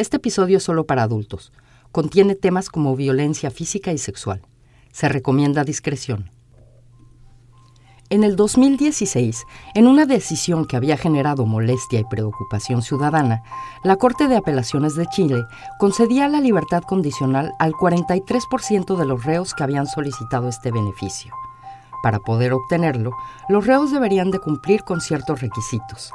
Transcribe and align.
Este 0.00 0.16
episodio 0.16 0.56
es 0.56 0.62
solo 0.62 0.86
para 0.86 1.02
adultos. 1.02 1.52
Contiene 1.92 2.34
temas 2.34 2.70
como 2.70 2.96
violencia 2.96 3.50
física 3.50 3.92
y 3.92 3.98
sexual. 3.98 4.40
Se 4.92 5.10
recomienda 5.10 5.62
discreción. 5.62 6.30
En 8.08 8.24
el 8.24 8.34
2016, 8.34 9.44
en 9.74 9.86
una 9.86 10.06
decisión 10.06 10.64
que 10.64 10.78
había 10.78 10.96
generado 10.96 11.44
molestia 11.44 12.00
y 12.00 12.04
preocupación 12.04 12.80
ciudadana, 12.80 13.42
la 13.84 13.96
Corte 13.96 14.26
de 14.26 14.38
Apelaciones 14.38 14.94
de 14.94 15.04
Chile 15.04 15.44
concedía 15.78 16.28
la 16.28 16.40
libertad 16.40 16.82
condicional 16.82 17.52
al 17.58 17.72
43% 17.72 18.96
de 18.96 19.04
los 19.04 19.24
reos 19.26 19.52
que 19.52 19.64
habían 19.64 19.86
solicitado 19.86 20.48
este 20.48 20.70
beneficio. 20.70 21.34
Para 22.02 22.20
poder 22.20 22.54
obtenerlo, 22.54 23.12
los 23.50 23.66
reos 23.66 23.90
deberían 23.90 24.30
de 24.30 24.38
cumplir 24.38 24.82
con 24.82 25.02
ciertos 25.02 25.42
requisitos, 25.42 26.10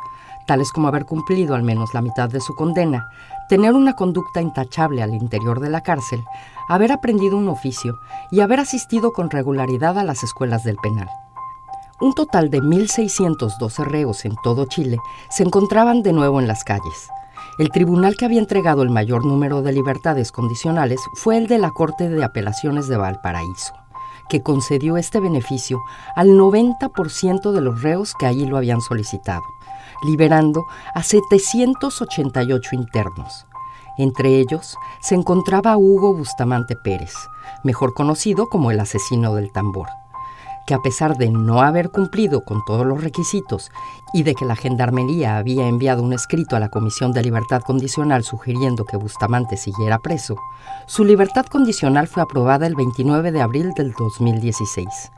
tales 0.46 0.72
como 0.72 0.88
haber 0.88 1.06
cumplido 1.06 1.56
al 1.56 1.64
menos 1.64 1.94
la 1.94 2.02
mitad 2.02 2.30
de 2.30 2.42
su 2.42 2.56
condena, 2.56 3.10
tener 3.50 3.74
una 3.74 3.94
conducta 3.94 4.42
intachable 4.42 5.04
al 5.04 5.14
interior 5.14 5.60
de 5.60 5.70
la 5.70 5.82
cárcel, 5.82 6.24
haber 6.68 6.92
aprendido 6.92 7.38
un 7.38 7.48
oficio 7.48 8.00
y 8.32 8.40
haber 8.40 8.60
asistido 8.60 9.12
con 9.12 9.30
regularidad 9.30 9.98
a 9.98 10.04
las 10.04 10.24
escuelas 10.24 10.64
del 10.64 10.78
penal. 10.78 11.10
Un 12.02 12.14
total 12.14 12.50
de 12.50 12.62
1.612 12.62 13.86
reos 13.86 14.26
en 14.26 14.36
todo 14.44 14.66
Chile 14.66 14.98
se 15.30 15.44
encontraban 15.44 16.04
de 16.04 16.12
nuevo 16.12 16.42
en 16.42 16.48
las 16.48 16.64
calles. 16.66 17.10
El 17.58 17.70
tribunal 17.70 18.18
que 18.18 18.26
había 18.26 18.40
entregado 18.40 18.84
el 18.84 18.90
mayor 18.90 19.26
número 19.26 19.62
de 19.62 19.72
libertades 19.72 20.34
condicionales 20.34 21.00
fue 21.14 21.38
el 21.38 21.48
de 21.48 21.58
la 21.58 21.72
Corte 21.72 22.10
de 22.10 22.22
Apelaciones 22.22 22.90
de 22.90 22.98
Valparaíso, 22.98 23.74
que 24.28 24.42
concedió 24.42 24.98
este 24.98 25.22
beneficio 25.22 25.82
al 26.18 26.32
90% 26.32 27.54
de 27.54 27.62
los 27.62 27.82
reos 27.82 28.14
que 28.20 28.26
allí 28.26 28.46
lo 28.46 28.58
habían 28.58 28.82
solicitado, 28.82 29.44
liberando 30.04 30.66
a 30.94 31.04
788 31.04 32.70
internos. 32.76 33.46
Entre 33.98 34.40
ellos 34.40 34.78
se 35.02 35.16
encontraba 35.16 35.78
Hugo 35.78 36.14
Bustamante 36.14 36.76
Pérez, 36.76 37.14
mejor 37.64 37.94
conocido 37.94 38.48
como 38.50 38.72
el 38.72 38.80
asesino 38.80 39.36
del 39.36 39.52
tambor 39.52 39.88
que 40.66 40.74
a 40.74 40.82
pesar 40.82 41.18
de 41.18 41.30
no 41.30 41.62
haber 41.62 41.92
cumplido 41.92 42.44
con 42.44 42.64
todos 42.66 42.86
los 42.86 43.04
requisitos 43.04 43.72
y 44.14 44.24
de 44.24 44.34
que 44.34 44.46
la 44.46 44.56
Gendarmería 44.56 45.38
había 45.38 45.68
enviado 45.68 46.02
un 46.02 46.14
escrito 46.14 46.56
a 46.56 46.60
la 46.60 46.70
Comisión 46.70 47.12
de 47.12 47.22
Libertad 47.22 47.62
Condicional 47.62 48.24
sugiriendo 48.24 48.86
que 48.86 48.98
Bustamante 48.98 49.58
siguiera 49.58 50.00
preso, 50.00 50.38
su 50.88 51.04
libertad 51.04 51.46
condicional 51.46 52.08
fue 52.08 52.24
aprobada 52.24 52.66
el 52.68 52.76
29 52.76 53.32
de 53.32 53.42
abril 53.42 53.74
del 53.74 53.94
2016. 53.94 55.12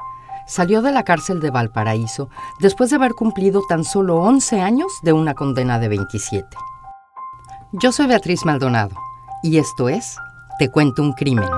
Salió 0.47 0.81
de 0.81 0.93
la 0.93 1.03
cárcel 1.03 1.41
de 1.41 1.51
Valparaíso 1.51 2.29
después 2.59 2.89
de 2.89 2.95
haber 2.95 3.13
cumplido 3.13 3.63
tan 3.67 3.83
solo 3.83 4.15
11 4.21 4.61
años 4.61 4.87
de 5.03 5.11
una 5.11 5.33
condena 5.33 5.77
de 5.77 5.89
27. 5.89 6.47
Yo 7.73 7.91
soy 7.91 8.07
Beatriz 8.07 8.45
Maldonado 8.45 8.95
y 9.43 9.57
esto 9.57 9.89
es 9.89 10.15
Te 10.57 10.69
cuento 10.69 11.01
un 11.01 11.11
crimen. 11.11 11.49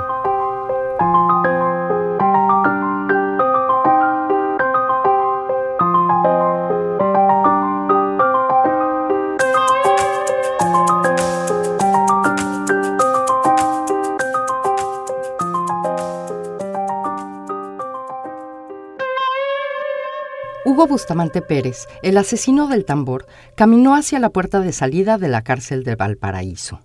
Hugo 20.79 20.87
Bustamante 20.87 21.41
Pérez, 21.41 21.89
el 22.03 22.17
asesino 22.17 22.69
del 22.69 22.85
tambor, 22.85 23.25
caminó 23.57 23.95
hacia 23.95 24.17
la 24.17 24.29
puerta 24.29 24.61
de 24.61 24.71
salida 24.71 25.17
de 25.17 25.27
la 25.27 25.41
cárcel 25.41 25.83
de 25.83 25.97
Valparaíso. 25.97 26.79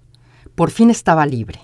Por 0.56 0.72
fin 0.72 0.90
estaba 0.90 1.26
libre. 1.26 1.60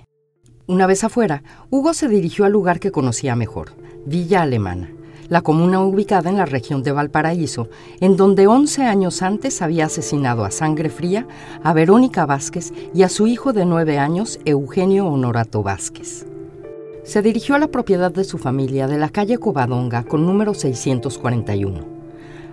Una 0.69 0.86
vez 0.86 1.03
afuera, 1.03 1.42
Hugo 1.70 1.92
se 1.92 2.06
dirigió 2.06 2.45
al 2.45 2.53
lugar 2.53 2.78
que 2.78 2.92
conocía 2.92 3.34
mejor, 3.34 3.73
Villa 4.06 4.42
Alemana, 4.42 4.92
la 5.28 5.41
comuna 5.42 5.80
ubicada 5.80 6.30
en 6.30 6.36
la 6.36 6.46
región 6.46 6.85
de 6.85 6.92
Valparaíso, 6.92 7.68
en 8.01 8.17
donde 8.17 8.47
11 8.47 8.85
años 8.85 9.23
antes 9.23 9.61
había 9.61 9.86
asesinado 9.86 10.45
a 10.45 10.52
sangre 10.52 10.89
fría 10.89 11.27
a 11.64 11.73
Verónica 11.73 12.27
Vázquez 12.27 12.73
y 12.95 13.02
a 13.02 13.08
su 13.08 13.27
hijo 13.27 13.52
de 13.52 13.64
9 13.64 13.98
años, 13.98 14.39
Eugenio 14.45 15.08
Honorato 15.08 15.64
Vázquez. 15.64 16.29
Se 17.02 17.23
dirigió 17.23 17.57
a 17.57 17.58
la 17.58 17.73
propiedad 17.73 18.12
de 18.12 18.23
su 18.23 18.39
familia 18.39 18.86
de 18.86 18.98
la 18.98 19.08
calle 19.08 19.39
Covadonga 19.39 20.05
con 20.05 20.24
número 20.24 20.55
641. 20.55 21.99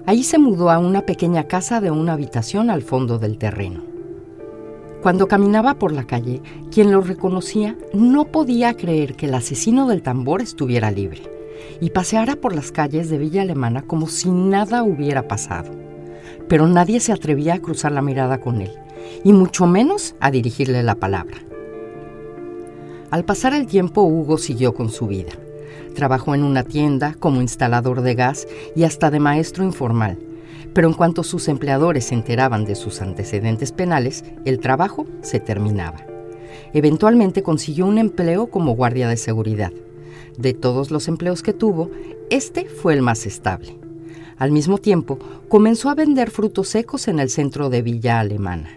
Ahí 0.07 0.23
se 0.23 0.37
mudó 0.37 0.69
a 0.69 0.79
una 0.79 1.01
pequeña 1.01 1.49
casa 1.49 1.81
de 1.81 1.91
una 1.91 2.13
habitación 2.13 2.69
al 2.69 2.81
fondo 2.81 3.19
del 3.19 3.37
terreno. 3.37 3.81
Cuando 5.01 5.27
caminaba 5.27 5.73
por 5.73 5.91
la 5.91 6.05
calle, 6.05 6.41
quien 6.71 6.93
lo 6.93 7.01
reconocía 7.01 7.75
no 7.91 8.23
podía 8.23 8.73
creer 8.77 9.15
que 9.17 9.25
el 9.25 9.33
asesino 9.33 9.85
del 9.85 10.01
tambor 10.01 10.41
estuviera 10.41 10.91
libre 10.91 11.23
y 11.81 11.89
paseara 11.89 12.37
por 12.37 12.55
las 12.55 12.71
calles 12.71 13.09
de 13.09 13.17
Villa 13.17 13.41
Alemana 13.41 13.81
como 13.81 14.07
si 14.07 14.29
nada 14.29 14.81
hubiera 14.81 15.27
pasado. 15.27 15.71
Pero 16.47 16.67
nadie 16.67 17.01
se 17.01 17.11
atrevía 17.11 17.55
a 17.55 17.59
cruzar 17.59 17.91
la 17.91 18.01
mirada 18.01 18.39
con 18.39 18.61
él, 18.61 18.71
y 19.25 19.33
mucho 19.33 19.67
menos 19.67 20.15
a 20.21 20.31
dirigirle 20.31 20.83
la 20.83 20.95
palabra. 20.95 21.35
Al 23.11 23.25
pasar 23.25 23.53
el 23.53 23.67
tiempo, 23.67 24.03
Hugo 24.03 24.37
siguió 24.37 24.73
con 24.73 24.89
su 24.89 25.05
vida. 25.05 25.33
Trabajó 25.97 26.35
en 26.35 26.43
una 26.43 26.61
tienda 26.61 27.15
como 27.17 27.41
instalador 27.41 28.01
de 28.01 28.13
gas 28.13 28.47
y 28.75 28.83
hasta 28.83 29.09
de 29.09 29.19
maestro 29.19 29.63
informal. 29.63 30.19
Pero 30.71 30.89
en 30.89 30.93
cuanto 30.93 31.23
sus 31.23 31.47
empleadores 31.47 32.05
se 32.05 32.13
enteraban 32.13 32.65
de 32.65 32.75
sus 32.75 33.01
antecedentes 33.01 33.71
penales, 33.71 34.23
el 34.45 34.59
trabajo 34.59 35.07
se 35.21 35.39
terminaba. 35.39 36.05
Eventualmente 36.71 37.41
consiguió 37.41 37.87
un 37.87 37.97
empleo 37.97 38.51
como 38.51 38.75
guardia 38.75 39.09
de 39.09 39.17
seguridad. 39.17 39.73
De 40.37 40.53
todos 40.53 40.91
los 40.91 41.07
empleos 41.07 41.41
que 41.41 41.53
tuvo, 41.53 41.89
este 42.29 42.65
fue 42.65 42.93
el 42.93 43.01
más 43.01 43.25
estable. 43.25 43.75
Al 44.37 44.51
mismo 44.51 44.77
tiempo, 44.77 45.17
comenzó 45.49 45.89
a 45.89 45.95
vender 45.95 46.29
frutos 46.29 46.67
secos 46.67 47.07
en 47.07 47.19
el 47.19 47.31
centro 47.31 47.71
de 47.71 47.81
Villa 47.81 48.19
Alemana. 48.19 48.69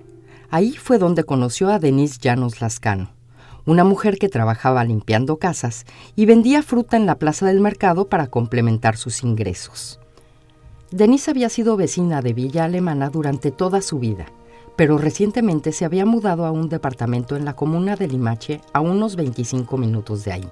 Ahí 0.48 0.72
fue 0.72 0.96
donde 0.96 1.24
conoció 1.24 1.68
a 1.68 1.78
Denise 1.78 2.16
Llanos 2.18 2.62
Lascano 2.62 3.19
una 3.70 3.84
mujer 3.84 4.18
que 4.18 4.28
trabajaba 4.28 4.82
limpiando 4.82 5.36
casas 5.36 5.86
y 6.16 6.26
vendía 6.26 6.60
fruta 6.64 6.96
en 6.96 7.06
la 7.06 7.14
plaza 7.14 7.46
del 7.46 7.60
mercado 7.60 8.08
para 8.08 8.26
complementar 8.26 8.96
sus 8.96 9.22
ingresos. 9.22 10.00
Denise 10.90 11.30
había 11.30 11.48
sido 11.48 11.76
vecina 11.76 12.20
de 12.20 12.32
Villa 12.32 12.64
Alemana 12.64 13.10
durante 13.10 13.52
toda 13.52 13.80
su 13.80 14.00
vida, 14.00 14.26
pero 14.74 14.98
recientemente 14.98 15.70
se 15.70 15.84
había 15.84 16.04
mudado 16.04 16.46
a 16.46 16.50
un 16.50 16.68
departamento 16.68 17.36
en 17.36 17.44
la 17.44 17.54
comuna 17.54 17.94
de 17.94 18.08
Limache 18.08 18.60
a 18.72 18.80
unos 18.80 19.14
25 19.14 19.76
minutos 19.76 20.24
de 20.24 20.32
ahí. 20.32 20.48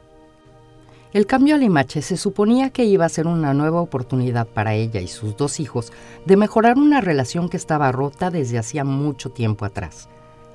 El 1.13 1.27
cambio 1.27 1.57
a 1.57 1.59
Limache 1.59 2.03
se 2.03 2.17
suponía 2.17 2.71
que 2.71 2.85
iba 2.85 3.05
a 3.05 3.09
ser 3.09 3.27
una 3.27 3.53
nueva 3.53 3.81
oportunidad 3.81 4.47
para 4.47 4.75
ella 4.75 5.01
y 5.01 5.09
sus 5.09 5.37
dos 5.37 5.59
hijos 5.59 5.93
de 6.25 6.37
mejorar 6.37 6.79
una 6.79 7.01
relación 7.01 7.49
que 7.49 7.57
estaba 7.57 7.91
rota 7.91 8.31
desde 8.31 8.59
hacía 8.59 8.85
mucho 8.85 9.31
tiempo 9.31 9.65
atrás 9.65 10.09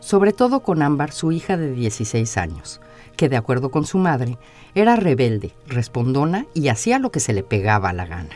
sobre 0.04 0.34
todo 0.34 0.60
con 0.60 0.82
Ámbar, 0.82 1.14
su 1.14 1.32
hija 1.32 1.56
de 1.56 1.72
16 1.72 2.36
años, 2.38 2.82
que 3.16 3.30
de 3.30 3.38
acuerdo 3.38 3.72
con 3.72 3.86
su 3.86 3.98
madre, 3.98 4.38
era 4.76 4.98
rebelde, 4.98 5.54
respondona 5.66 6.46
y 6.54 6.68
hacía 6.68 7.00
lo 7.00 7.10
que 7.10 7.22
se 7.22 7.32
le 7.32 7.42
pegaba 7.42 7.90
a 7.90 7.94
la 7.94 8.06
gana. 8.06 8.36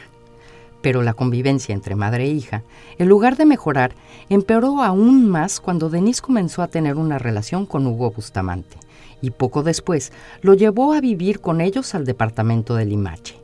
Pero 0.82 1.04
la 1.04 1.14
convivencia 1.14 1.76
entre 1.76 1.96
madre 1.96 2.24
e 2.24 2.30
hija, 2.30 2.64
en 2.98 3.10
lugar 3.10 3.36
de 3.36 3.46
mejorar, 3.46 3.92
empeoró 4.30 4.82
aún 4.82 5.28
más 5.28 5.60
cuando 5.60 5.90
Denise 5.90 6.22
comenzó 6.22 6.62
a 6.62 6.70
tener 6.70 6.96
una 6.96 7.20
relación 7.20 7.66
con 7.66 7.86
Hugo 7.86 8.12
Bustamante, 8.12 8.78
y 9.22 9.32
poco 9.32 9.62
después 9.62 10.14
lo 10.42 10.54
llevó 10.54 10.94
a 10.94 11.02
vivir 11.02 11.42
con 11.42 11.60
ellos 11.60 11.96
al 11.96 12.06
departamento 12.06 12.76
de 12.76 12.86
Limache. 12.86 13.36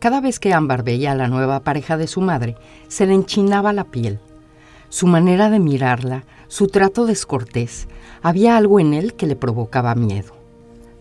Cada 0.00 0.20
vez 0.20 0.38
que 0.38 0.52
Ámbar 0.52 0.82
veía 0.82 1.12
a 1.12 1.16
la 1.16 1.28
nueva 1.28 1.60
pareja 1.60 1.96
de 1.96 2.08
su 2.08 2.20
madre, 2.20 2.56
se 2.88 3.06
le 3.06 3.14
enchinaba 3.14 3.72
la 3.72 3.84
piel. 3.84 4.18
Su 4.90 5.06
manera 5.06 5.48
de 5.48 5.60
mirarla, 5.60 6.24
su 6.48 6.68
trato 6.68 7.06
descortés, 7.06 7.88
había 8.22 8.56
algo 8.56 8.80
en 8.80 8.94
él 8.94 9.14
que 9.14 9.26
le 9.26 9.36
provocaba 9.36 9.94
miedo. 9.94 10.34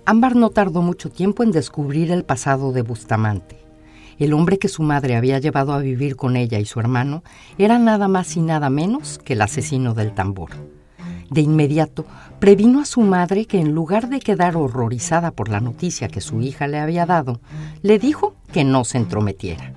Ámbar 0.05 0.35
no 0.35 0.49
tardó 0.49 0.81
mucho 0.81 1.09
tiempo 1.09 1.43
en 1.43 1.51
descubrir 1.51 2.11
el 2.11 2.23
pasado 2.23 2.71
de 2.71 2.81
Bustamante. 2.81 3.57
El 4.17 4.33
hombre 4.33 4.59
que 4.59 4.69
su 4.69 4.83
madre 4.83 5.15
había 5.15 5.39
llevado 5.39 5.73
a 5.73 5.79
vivir 5.79 6.15
con 6.15 6.35
ella 6.35 6.59
y 6.59 6.65
su 6.65 6.79
hermano 6.79 7.23
era 7.57 7.79
nada 7.79 8.07
más 8.07 8.37
y 8.37 8.41
nada 8.41 8.69
menos 8.69 9.17
que 9.17 9.33
el 9.33 9.41
asesino 9.41 9.93
del 9.93 10.13
tambor. 10.13 10.51
De 11.29 11.41
inmediato 11.41 12.05
previno 12.39 12.79
a 12.79 12.85
su 12.85 13.01
madre 13.01 13.45
que 13.45 13.59
en 13.59 13.73
lugar 13.73 14.09
de 14.09 14.19
quedar 14.19 14.55
horrorizada 14.55 15.31
por 15.31 15.49
la 15.49 15.59
noticia 15.59 16.07
que 16.07 16.21
su 16.21 16.41
hija 16.41 16.67
le 16.67 16.79
había 16.79 17.05
dado, 17.05 17.41
le 17.81 17.99
dijo 17.99 18.35
que 18.53 18.63
no 18.63 18.85
se 18.85 18.99
entrometiera. 18.99 19.73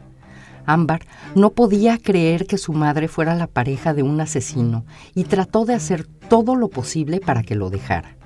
Ámbar 0.68 1.06
no 1.34 1.52
podía 1.54 1.96
creer 1.96 2.46
que 2.46 2.58
su 2.58 2.74
madre 2.74 3.08
fuera 3.08 3.34
la 3.34 3.46
pareja 3.46 3.94
de 3.94 4.02
un 4.02 4.20
asesino 4.20 4.84
y 5.14 5.24
trató 5.24 5.64
de 5.64 5.74
hacer 5.74 6.06
todo 6.06 6.56
lo 6.56 6.68
posible 6.68 7.20
para 7.20 7.42
que 7.42 7.54
lo 7.54 7.70
dejara. 7.70 8.16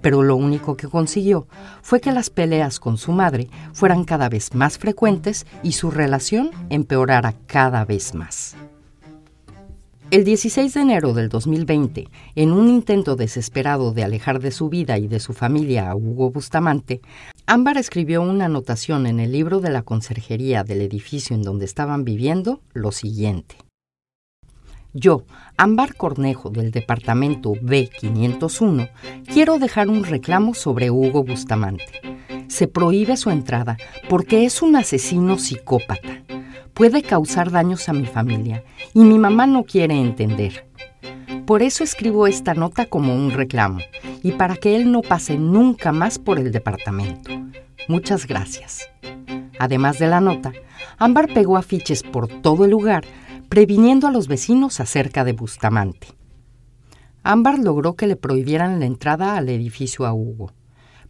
Pero 0.00 0.22
lo 0.22 0.36
único 0.36 0.76
que 0.76 0.86
consiguió 0.86 1.48
fue 1.82 2.00
que 2.00 2.12
las 2.12 2.30
peleas 2.30 2.78
con 2.78 2.98
su 2.98 3.10
madre 3.10 3.48
fueran 3.72 4.04
cada 4.04 4.28
vez 4.28 4.54
más 4.54 4.78
frecuentes 4.78 5.44
y 5.64 5.72
su 5.72 5.90
relación 5.90 6.50
empeorara 6.70 7.34
cada 7.46 7.84
vez 7.84 8.14
más. 8.14 8.54
El 10.10 10.24
16 10.24 10.72
de 10.72 10.80
enero 10.80 11.12
del 11.12 11.28
2020, 11.28 12.08
en 12.34 12.52
un 12.52 12.68
intento 12.68 13.14
desesperado 13.14 13.92
de 13.92 14.04
alejar 14.04 14.40
de 14.40 14.52
su 14.52 14.70
vida 14.70 14.96
y 14.96 15.08
de 15.08 15.20
su 15.20 15.34
familia 15.34 15.90
a 15.90 15.96
Hugo 15.96 16.30
Bustamante, 16.30 17.02
Ámbar 17.50 17.78
escribió 17.78 18.20
una 18.20 18.44
anotación 18.44 19.06
en 19.06 19.20
el 19.20 19.32
libro 19.32 19.60
de 19.60 19.70
la 19.70 19.80
conserjería 19.80 20.64
del 20.64 20.82
edificio 20.82 21.34
en 21.34 21.42
donde 21.42 21.64
estaban 21.64 22.04
viviendo 22.04 22.60
lo 22.74 22.92
siguiente. 22.92 23.56
Yo, 24.92 25.24
Ámbar 25.56 25.96
Cornejo 25.96 26.50
del 26.50 26.72
departamento 26.72 27.54
B501, 27.54 28.90
quiero 29.32 29.58
dejar 29.58 29.88
un 29.88 30.04
reclamo 30.04 30.52
sobre 30.52 30.90
Hugo 30.90 31.24
Bustamante. 31.24 32.02
Se 32.48 32.68
prohíbe 32.68 33.16
su 33.16 33.30
entrada 33.30 33.78
porque 34.10 34.44
es 34.44 34.60
un 34.60 34.76
asesino 34.76 35.38
psicópata 35.38 36.18
puede 36.78 37.02
causar 37.02 37.50
daños 37.50 37.88
a 37.88 37.92
mi 37.92 38.06
familia 38.06 38.62
y 38.94 39.00
mi 39.00 39.18
mamá 39.18 39.48
no 39.48 39.64
quiere 39.64 40.00
entender. 40.00 40.68
Por 41.44 41.60
eso 41.62 41.82
escribo 41.82 42.28
esta 42.28 42.54
nota 42.54 42.86
como 42.86 43.16
un 43.16 43.32
reclamo 43.32 43.80
y 44.22 44.32
para 44.32 44.56
que 44.56 44.76
él 44.76 44.90
no 44.90 45.02
pase 45.02 45.36
nunca 45.36 45.92
más 45.92 46.18
por 46.18 46.38
el 46.38 46.52
departamento. 46.52 47.30
Muchas 47.88 48.26
gracias. 48.26 48.88
Además 49.58 49.98
de 49.98 50.06
la 50.06 50.20
nota, 50.20 50.52
Ámbar 50.98 51.32
pegó 51.32 51.56
afiches 51.56 52.02
por 52.02 52.28
todo 52.28 52.64
el 52.64 52.70
lugar 52.70 53.04
previniendo 53.48 54.06
a 54.06 54.12
los 54.12 54.28
vecinos 54.28 54.78
acerca 54.80 55.24
de 55.24 55.32
Bustamante. 55.32 56.08
Ámbar 57.22 57.58
logró 57.58 57.94
que 57.94 58.06
le 58.06 58.16
prohibieran 58.16 58.78
la 58.78 58.86
entrada 58.86 59.36
al 59.36 59.48
edificio 59.48 60.06
a 60.06 60.12
Hugo, 60.12 60.52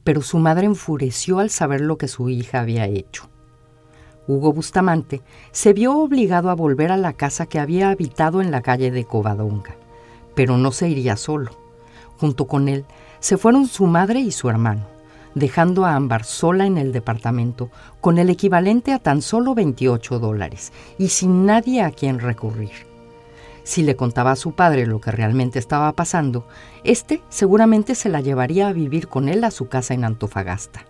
pero 0.04 0.22
su 0.22 0.38
madre 0.38 0.66
enfureció 0.66 1.38
al 1.38 1.50
saber 1.50 1.80
lo 1.80 1.98
que 1.98 2.08
su 2.08 2.28
hija 2.28 2.60
había 2.60 2.86
hecho. 2.86 3.28
Hugo 4.26 4.52
Bustamante 4.52 5.22
se 5.52 5.72
vio 5.72 5.96
obligado 5.96 6.50
a 6.50 6.54
volver 6.54 6.92
a 6.92 6.96
la 6.96 7.14
casa 7.14 7.46
que 7.46 7.58
había 7.58 7.90
habitado 7.90 8.40
en 8.40 8.50
la 8.50 8.62
calle 8.62 8.90
de 8.90 9.04
Covadonga, 9.04 9.76
pero 10.34 10.56
no 10.58 10.70
se 10.70 10.88
iría 10.88 11.16
solo. 11.16 11.67
Junto 12.18 12.46
con 12.46 12.68
él 12.68 12.84
se 13.20 13.36
fueron 13.36 13.66
su 13.66 13.86
madre 13.86 14.20
y 14.20 14.30
su 14.30 14.48
hermano, 14.48 14.86
dejando 15.34 15.84
a 15.84 15.94
Ámbar 15.94 16.24
sola 16.24 16.66
en 16.66 16.78
el 16.78 16.92
departamento 16.92 17.70
con 18.00 18.18
el 18.18 18.30
equivalente 18.30 18.92
a 18.92 18.98
tan 18.98 19.22
solo 19.22 19.54
28 19.54 20.18
dólares 20.18 20.72
y 20.98 21.08
sin 21.08 21.46
nadie 21.46 21.82
a 21.82 21.90
quien 21.90 22.18
recurrir. 22.18 22.86
Si 23.62 23.82
le 23.82 23.96
contaba 23.96 24.32
a 24.32 24.36
su 24.36 24.52
padre 24.52 24.86
lo 24.86 25.00
que 25.00 25.10
realmente 25.10 25.58
estaba 25.58 25.92
pasando, 25.92 26.46
éste 26.84 27.22
seguramente 27.28 27.94
se 27.94 28.08
la 28.08 28.20
llevaría 28.20 28.68
a 28.68 28.72
vivir 28.72 29.08
con 29.08 29.28
él 29.28 29.44
a 29.44 29.50
su 29.50 29.68
casa 29.68 29.94
en 29.94 30.04
Antofagasta 30.04 30.86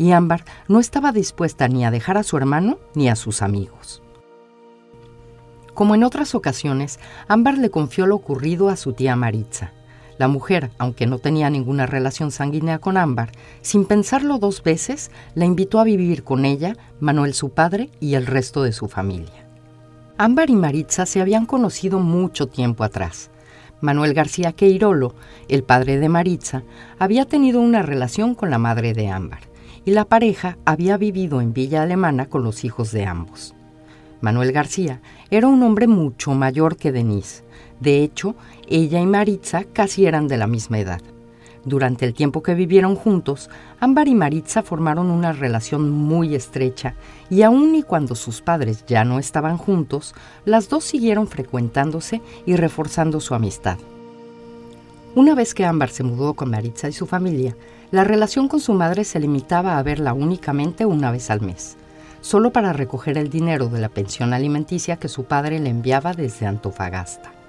y 0.00 0.12
Ámbar 0.12 0.46
no 0.66 0.80
estaba 0.80 1.12
dispuesta 1.12 1.68
ni 1.68 1.84
a 1.84 1.90
dejar 1.90 2.16
a 2.16 2.22
su 2.22 2.38
hermano 2.38 2.78
ni 2.94 3.10
a 3.10 3.16
sus 3.16 3.42
amigos. 3.42 4.02
Como 5.74 5.94
en 5.94 6.04
otras 6.04 6.34
ocasiones, 6.34 6.98
Ámbar 7.28 7.58
le 7.58 7.70
confió 7.70 8.06
lo 8.06 8.16
ocurrido 8.16 8.70
a 8.70 8.76
su 8.76 8.94
tía 8.94 9.14
Maritza. 9.14 9.72
La 10.20 10.28
mujer, 10.28 10.70
aunque 10.76 11.06
no 11.06 11.18
tenía 11.18 11.48
ninguna 11.48 11.86
relación 11.86 12.30
sanguínea 12.30 12.78
con 12.78 12.98
Ámbar, 12.98 13.32
sin 13.62 13.86
pensarlo 13.86 14.36
dos 14.36 14.62
veces, 14.62 15.10
la 15.34 15.46
invitó 15.46 15.80
a 15.80 15.84
vivir 15.84 16.24
con 16.24 16.44
ella, 16.44 16.76
Manuel 17.00 17.32
su 17.32 17.52
padre 17.52 17.88
y 18.00 18.16
el 18.16 18.26
resto 18.26 18.62
de 18.62 18.72
su 18.72 18.86
familia. 18.86 19.46
Ámbar 20.18 20.50
y 20.50 20.56
Maritza 20.56 21.06
se 21.06 21.22
habían 21.22 21.46
conocido 21.46 22.00
mucho 22.00 22.48
tiempo 22.48 22.84
atrás. 22.84 23.30
Manuel 23.80 24.12
García 24.12 24.52
Queirolo, 24.52 25.14
el 25.48 25.62
padre 25.62 25.98
de 25.98 26.10
Maritza, 26.10 26.64
había 26.98 27.24
tenido 27.24 27.62
una 27.62 27.80
relación 27.80 28.34
con 28.34 28.50
la 28.50 28.58
madre 28.58 28.92
de 28.92 29.08
Ámbar 29.08 29.40
y 29.86 29.92
la 29.92 30.04
pareja 30.04 30.58
había 30.66 30.98
vivido 30.98 31.40
en 31.40 31.54
Villa 31.54 31.80
Alemana 31.80 32.26
con 32.26 32.44
los 32.44 32.62
hijos 32.64 32.92
de 32.92 33.06
ambos. 33.06 33.54
Manuel 34.20 34.52
García 34.52 35.00
era 35.30 35.46
un 35.46 35.62
hombre 35.62 35.86
mucho 35.86 36.34
mayor 36.34 36.76
que 36.76 36.92
Denise. 36.92 37.42
De 37.80 38.02
hecho, 38.02 38.34
ella 38.70 39.00
y 39.00 39.06
Maritza 39.06 39.64
casi 39.64 40.06
eran 40.06 40.28
de 40.28 40.36
la 40.36 40.46
misma 40.46 40.78
edad. 40.78 41.00
Durante 41.64 42.06
el 42.06 42.14
tiempo 42.14 42.42
que 42.42 42.54
vivieron 42.54 42.96
juntos, 42.96 43.50
Ámbar 43.80 44.08
y 44.08 44.14
Maritza 44.14 44.62
formaron 44.62 45.10
una 45.10 45.32
relación 45.32 45.90
muy 45.90 46.34
estrecha 46.34 46.94
y 47.28 47.42
aun 47.42 47.74
y 47.74 47.82
cuando 47.82 48.14
sus 48.14 48.40
padres 48.40 48.84
ya 48.86 49.04
no 49.04 49.18
estaban 49.18 49.58
juntos, 49.58 50.14
las 50.46 50.70
dos 50.70 50.84
siguieron 50.84 51.26
frecuentándose 51.26 52.22
y 52.46 52.56
reforzando 52.56 53.20
su 53.20 53.34
amistad. 53.34 53.76
Una 55.14 55.34
vez 55.34 55.52
que 55.52 55.66
Ámbar 55.66 55.90
se 55.90 56.04
mudó 56.04 56.34
con 56.34 56.50
Maritza 56.50 56.88
y 56.88 56.92
su 56.92 57.04
familia, 57.04 57.56
la 57.90 58.04
relación 58.04 58.48
con 58.48 58.60
su 58.60 58.72
madre 58.72 59.04
se 59.04 59.18
limitaba 59.18 59.76
a 59.76 59.82
verla 59.82 60.14
únicamente 60.14 60.86
una 60.86 61.10
vez 61.10 61.28
al 61.30 61.40
mes, 61.40 61.76
solo 62.20 62.52
para 62.52 62.72
recoger 62.72 63.18
el 63.18 63.28
dinero 63.28 63.66
de 63.66 63.80
la 63.80 63.88
pensión 63.88 64.32
alimenticia 64.32 64.96
que 64.96 65.08
su 65.08 65.24
padre 65.24 65.58
le 65.58 65.70
enviaba 65.70 66.14
desde 66.14 66.46
Antofagasta. 66.46 67.39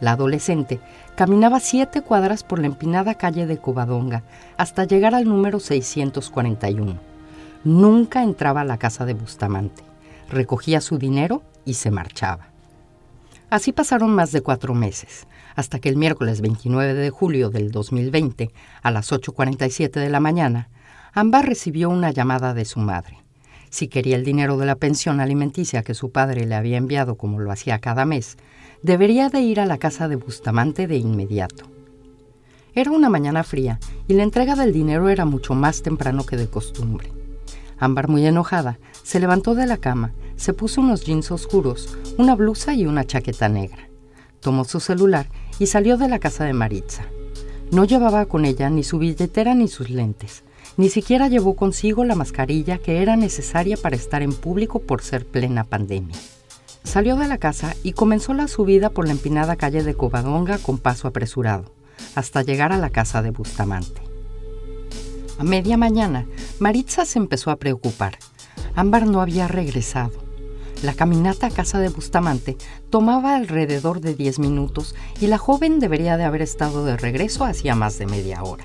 La 0.00 0.12
adolescente 0.12 0.80
caminaba 1.14 1.60
siete 1.60 2.02
cuadras 2.02 2.42
por 2.42 2.58
la 2.58 2.66
empinada 2.66 3.14
calle 3.14 3.46
de 3.46 3.58
Covadonga 3.58 4.24
hasta 4.56 4.84
llegar 4.84 5.14
al 5.14 5.26
número 5.26 5.60
641. 5.60 6.98
Nunca 7.64 8.22
entraba 8.22 8.62
a 8.62 8.64
la 8.64 8.78
casa 8.78 9.04
de 9.04 9.14
Bustamante, 9.14 9.82
recogía 10.30 10.80
su 10.80 10.98
dinero 10.98 11.42
y 11.66 11.74
se 11.74 11.90
marchaba. 11.90 12.48
Así 13.50 13.72
pasaron 13.72 14.14
más 14.14 14.32
de 14.32 14.40
cuatro 14.42 14.74
meses, 14.74 15.26
hasta 15.56 15.80
que 15.80 15.88
el 15.88 15.96
miércoles 15.96 16.40
29 16.40 16.94
de 16.94 17.10
julio 17.10 17.50
del 17.50 17.70
2020, 17.70 18.50
a 18.80 18.90
las 18.90 19.12
8.47 19.12 19.90
de 19.90 20.08
la 20.08 20.20
mañana, 20.20 20.70
Ámbar 21.12 21.46
recibió 21.46 21.90
una 21.90 22.12
llamada 22.12 22.54
de 22.54 22.64
su 22.64 22.78
madre. 22.78 23.18
Si 23.68 23.88
quería 23.88 24.16
el 24.16 24.24
dinero 24.24 24.56
de 24.56 24.66
la 24.66 24.76
pensión 24.76 25.20
alimenticia 25.20 25.82
que 25.82 25.94
su 25.94 26.12
padre 26.12 26.46
le 26.46 26.54
había 26.54 26.76
enviado 26.76 27.16
como 27.16 27.40
lo 27.40 27.50
hacía 27.50 27.80
cada 27.80 28.04
mes, 28.04 28.36
debería 28.82 29.28
de 29.28 29.40
ir 29.40 29.60
a 29.60 29.66
la 29.66 29.78
casa 29.78 30.08
de 30.08 30.16
Bustamante 30.16 30.86
de 30.86 30.96
inmediato. 30.96 31.64
Era 32.74 32.92
una 32.92 33.08
mañana 33.08 33.42
fría 33.42 33.78
y 34.08 34.14
la 34.14 34.22
entrega 34.22 34.54
del 34.56 34.72
dinero 34.72 35.08
era 35.08 35.24
mucho 35.24 35.54
más 35.54 35.82
temprano 35.82 36.24
que 36.24 36.36
de 36.36 36.48
costumbre. 36.48 37.12
Ámbar, 37.78 38.08
muy 38.08 38.26
enojada, 38.26 38.78
se 39.02 39.20
levantó 39.20 39.54
de 39.54 39.66
la 39.66 39.78
cama 39.78 40.12
se 40.40 40.54
puso 40.54 40.80
unos 40.80 41.04
jeans 41.04 41.30
oscuros, 41.30 41.98
una 42.16 42.34
blusa 42.34 42.72
y 42.72 42.86
una 42.86 43.04
chaqueta 43.04 43.50
negra. 43.50 43.90
Tomó 44.40 44.64
su 44.64 44.80
celular 44.80 45.26
y 45.58 45.66
salió 45.66 45.98
de 45.98 46.08
la 46.08 46.18
casa 46.18 46.44
de 46.44 46.54
Maritza. 46.54 47.04
No 47.70 47.84
llevaba 47.84 48.24
con 48.24 48.46
ella 48.46 48.70
ni 48.70 48.82
su 48.82 48.98
billetera 48.98 49.54
ni 49.54 49.68
sus 49.68 49.90
lentes. 49.90 50.42
Ni 50.78 50.88
siquiera 50.88 51.28
llevó 51.28 51.56
consigo 51.56 52.04
la 52.04 52.14
mascarilla 52.14 52.78
que 52.78 53.02
era 53.02 53.16
necesaria 53.16 53.76
para 53.76 53.96
estar 53.96 54.22
en 54.22 54.32
público 54.32 54.78
por 54.78 55.02
ser 55.02 55.26
plena 55.26 55.64
pandemia. 55.64 56.16
Salió 56.84 57.16
de 57.16 57.28
la 57.28 57.38
casa 57.38 57.74
y 57.82 57.92
comenzó 57.92 58.34
la 58.34 58.48
subida 58.48 58.90
por 58.90 59.06
la 59.06 59.12
empinada 59.12 59.56
calle 59.56 59.82
de 59.82 59.94
Covadonga 59.94 60.58
con 60.58 60.78
paso 60.78 61.08
apresurado, 61.08 61.72
hasta 62.14 62.42
llegar 62.42 62.72
a 62.72 62.78
la 62.78 62.90
casa 62.90 63.22
de 63.22 63.30
Bustamante. 63.30 64.02
A 65.38 65.44
media 65.44 65.76
mañana, 65.76 66.26
Maritza 66.58 67.06
se 67.06 67.18
empezó 67.18 67.50
a 67.50 67.56
preocupar. 67.56 68.18
Ámbar 68.74 69.06
no 69.06 69.20
había 69.20 69.48
regresado. 69.48 70.12
La 70.82 70.94
caminata 70.94 71.46
a 71.46 71.50
casa 71.50 71.78
de 71.78 71.90
Bustamante 71.90 72.56
tomaba 72.88 73.36
alrededor 73.36 74.00
de 74.00 74.14
10 74.14 74.38
minutos 74.38 74.94
y 75.20 75.26
la 75.26 75.38
joven 75.38 75.78
debería 75.78 76.16
de 76.16 76.24
haber 76.24 76.42
estado 76.42 76.84
de 76.84 76.96
regreso 76.96 77.44
hacía 77.44 77.74
más 77.74 77.98
de 77.98 78.06
media 78.06 78.42
hora. 78.42 78.64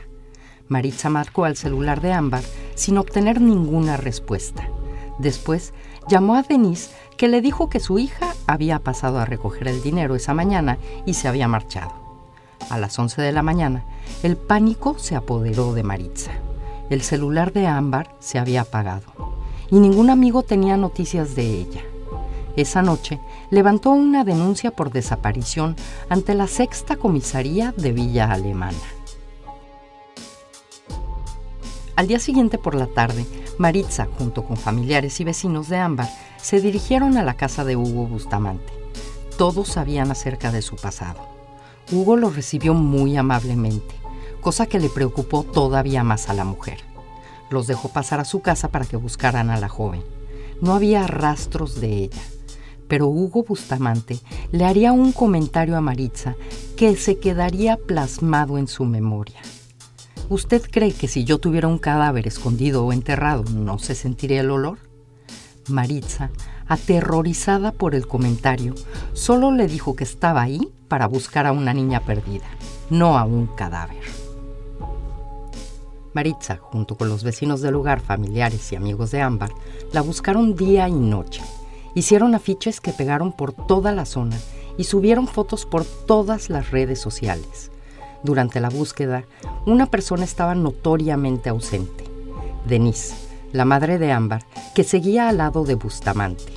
Maritza 0.68 1.10
marcó 1.10 1.46
al 1.46 1.58
celular 1.58 2.01
de 2.01 2.13
Ámbar 2.13 2.44
sin 2.75 2.98
obtener 2.98 3.42
ninguna 3.42 3.98
respuesta. 3.98 4.70
Después 5.20 5.74
llamó 6.08 6.36
a 6.36 6.44
Denise 6.44 6.92
que 7.18 7.28
le 7.28 7.42
dijo 7.42 7.70
que 7.70 7.80
su 7.80 8.00
hija 8.00 8.34
había 8.48 8.80
pasado 8.80 9.20
a 9.20 9.26
recoger 9.26 9.68
el 9.68 9.82
dinero 9.82 10.16
esa 10.16 10.34
mañana 10.34 10.78
y 11.06 11.14
se 11.14 11.28
había 11.28 11.48
marchado. 11.48 11.94
A 12.70 12.78
las 12.78 12.98
11 12.98 13.22
de 13.22 13.32
la 13.32 13.44
mañana, 13.44 13.84
el 14.24 14.38
pánico 14.38 14.98
se 14.98 15.16
apoderó 15.16 15.74
de 15.74 15.84
Maritza. 15.84 16.32
El 16.90 17.02
celular 17.02 17.54
de 17.54 17.68
Ámbar 17.68 18.16
se 18.20 18.40
había 18.40 18.62
apagado 18.62 19.36
y 19.72 19.80
ningún 19.80 20.10
amigo 20.10 20.44
tenía 20.44 20.78
noticias 20.78 21.36
de 21.36 21.62
ella. 21.62 21.82
Esa 22.56 22.82
noche 22.82 23.20
levantó 23.50 23.92
una 23.92 24.24
denuncia 24.24 24.72
por 24.72 24.92
desaparición 24.92 25.76
ante 26.10 26.36
la 26.36 26.48
sexta 26.48 26.96
comisaría 26.96 27.74
de 27.76 27.92
Villa 27.92 28.32
Alemana. 28.32 28.78
Al 31.96 32.08
día 32.08 32.20
siguiente 32.20 32.58
por 32.58 32.75
la 32.75 32.88
tarde, 32.88 33.25
Maritza, 33.58 34.08
junto 34.18 34.44
con 34.44 34.58
familiares 34.58 35.20
y 35.20 35.24
vecinos 35.24 35.70
de 35.70 35.78
Ámbar, 35.78 36.10
se 36.38 36.60
dirigieron 36.60 37.18
a 37.18 37.24
la 37.24 37.36
casa 37.36 37.64
de 37.64 37.75
Hugo 37.75 38.08
Bustamante. 38.08 38.74
Todos 39.38 39.70
sabían 39.70 40.12
acerca 40.12 40.52
de 40.52 40.62
su 40.62 40.75
pasado. 40.75 41.22
Hugo 41.92 42.18
lo 42.18 42.30
recibió 42.30 42.74
muy 42.74 43.16
amablemente, 43.16 43.96
cosa 44.42 44.66
que 44.66 44.80
le 44.80 44.90
preocupó 44.90 45.44
todavía 45.44 46.04
más 46.04 46.30
a 46.30 46.34
la 46.34 46.44
mujer. 46.44 46.80
Los 47.50 47.68
dejó 47.68 47.90
pasar 47.90 48.20
a 48.20 48.25
su 48.25 48.42
casa 48.42 48.70
para 48.70 48.86
que 48.86 48.98
buscaran 48.98 49.50
a 49.50 49.60
la 49.60 49.70
joven. 49.70 50.04
No 50.62 50.74
había 50.74 51.08
rastros 51.08 51.80
de 51.80 52.04
ella 52.04 52.22
pero 52.88 53.08
Hugo 53.08 53.44
Bustamante 53.44 54.20
le 54.52 54.66
haría 54.66 54.92
un 54.92 55.12
comentario 55.12 55.78
a 55.78 55.82
Maritza 55.82 56.36
que 56.78 56.96
se 56.96 57.18
quedaría 57.18 57.78
plasmado 57.78 58.58
en 58.58 58.68
su 58.68 58.86
memoria. 58.86 59.42
¿Usted 60.27 60.63
cree 60.72 60.91
que 60.91 61.08
si 61.08 61.24
yo 61.24 61.38
tuviera 61.38 61.67
un 61.67 61.77
cadáver 61.77 62.25
escondido 62.25 62.84
o 62.84 62.91
enterrado 62.91 63.44
no 63.51 63.77
se 63.77 63.94
sentiría 63.94 64.41
el 64.41 64.50
olor? 64.50 64.79
Maritza, 65.67 66.32
aterrorizada 66.67 67.72
por 67.72 67.94
el 67.94 68.08
comentario, 68.08 68.74
solo 69.13 69.51
le 69.51 69.67
dijo 69.67 69.96
que 69.96 70.03
estaba 70.03 70.41
ahí 70.41 70.72
para 70.88 71.08
buscar 71.08 71.46
a 71.46 71.51
una 71.51 71.75
niña 71.75 72.00
perdida, 72.00 72.46
no 72.89 73.20
a 73.20 73.24
un 73.24 73.46
cadáver. 73.46 74.01
Maritza, 76.15 76.58
junto 76.58 76.98
con 76.98 77.08
los 77.08 77.24
vecinos 77.24 77.62
del 77.62 77.74
lugar, 77.74 78.00
familiares 78.00 78.72
y 78.72 78.75
amigos 78.75 79.12
de 79.12 79.22
Ámbar, 79.22 79.51
la 79.94 80.01
buscaron 80.01 80.55
día 80.55 80.89
y 80.89 80.94
noche. 80.94 81.44
Hicieron 81.94 82.34
afiches 82.34 82.82
que 82.82 82.94
pegaron 82.94 83.32
por 83.32 83.53
toda 83.53 83.91
la 83.91 84.05
zona 84.05 84.38
y 84.75 84.86
subieron 84.86 85.27
fotos 85.27 85.67
por 85.67 85.86
todas 85.86 86.50
las 86.50 86.72
redes 86.72 87.00
sociales. 87.00 87.70
Durante 88.25 88.60
la 88.60 88.70
búsqueda, 88.70 89.24
una 89.67 89.86
persona 89.86 90.24
estaba 90.24 90.55
notoriamente 90.55 91.50
ausente, 91.50 92.05
Denise, 92.67 93.13
la 93.53 93.65
madre 93.65 94.00
de 94.00 94.12
Ámbar, 94.12 94.44
que 94.74 94.84
seguía 94.84 95.29
al 95.29 95.38
lado 95.38 95.63
de 95.63 95.75
Bustamante. 95.75 96.51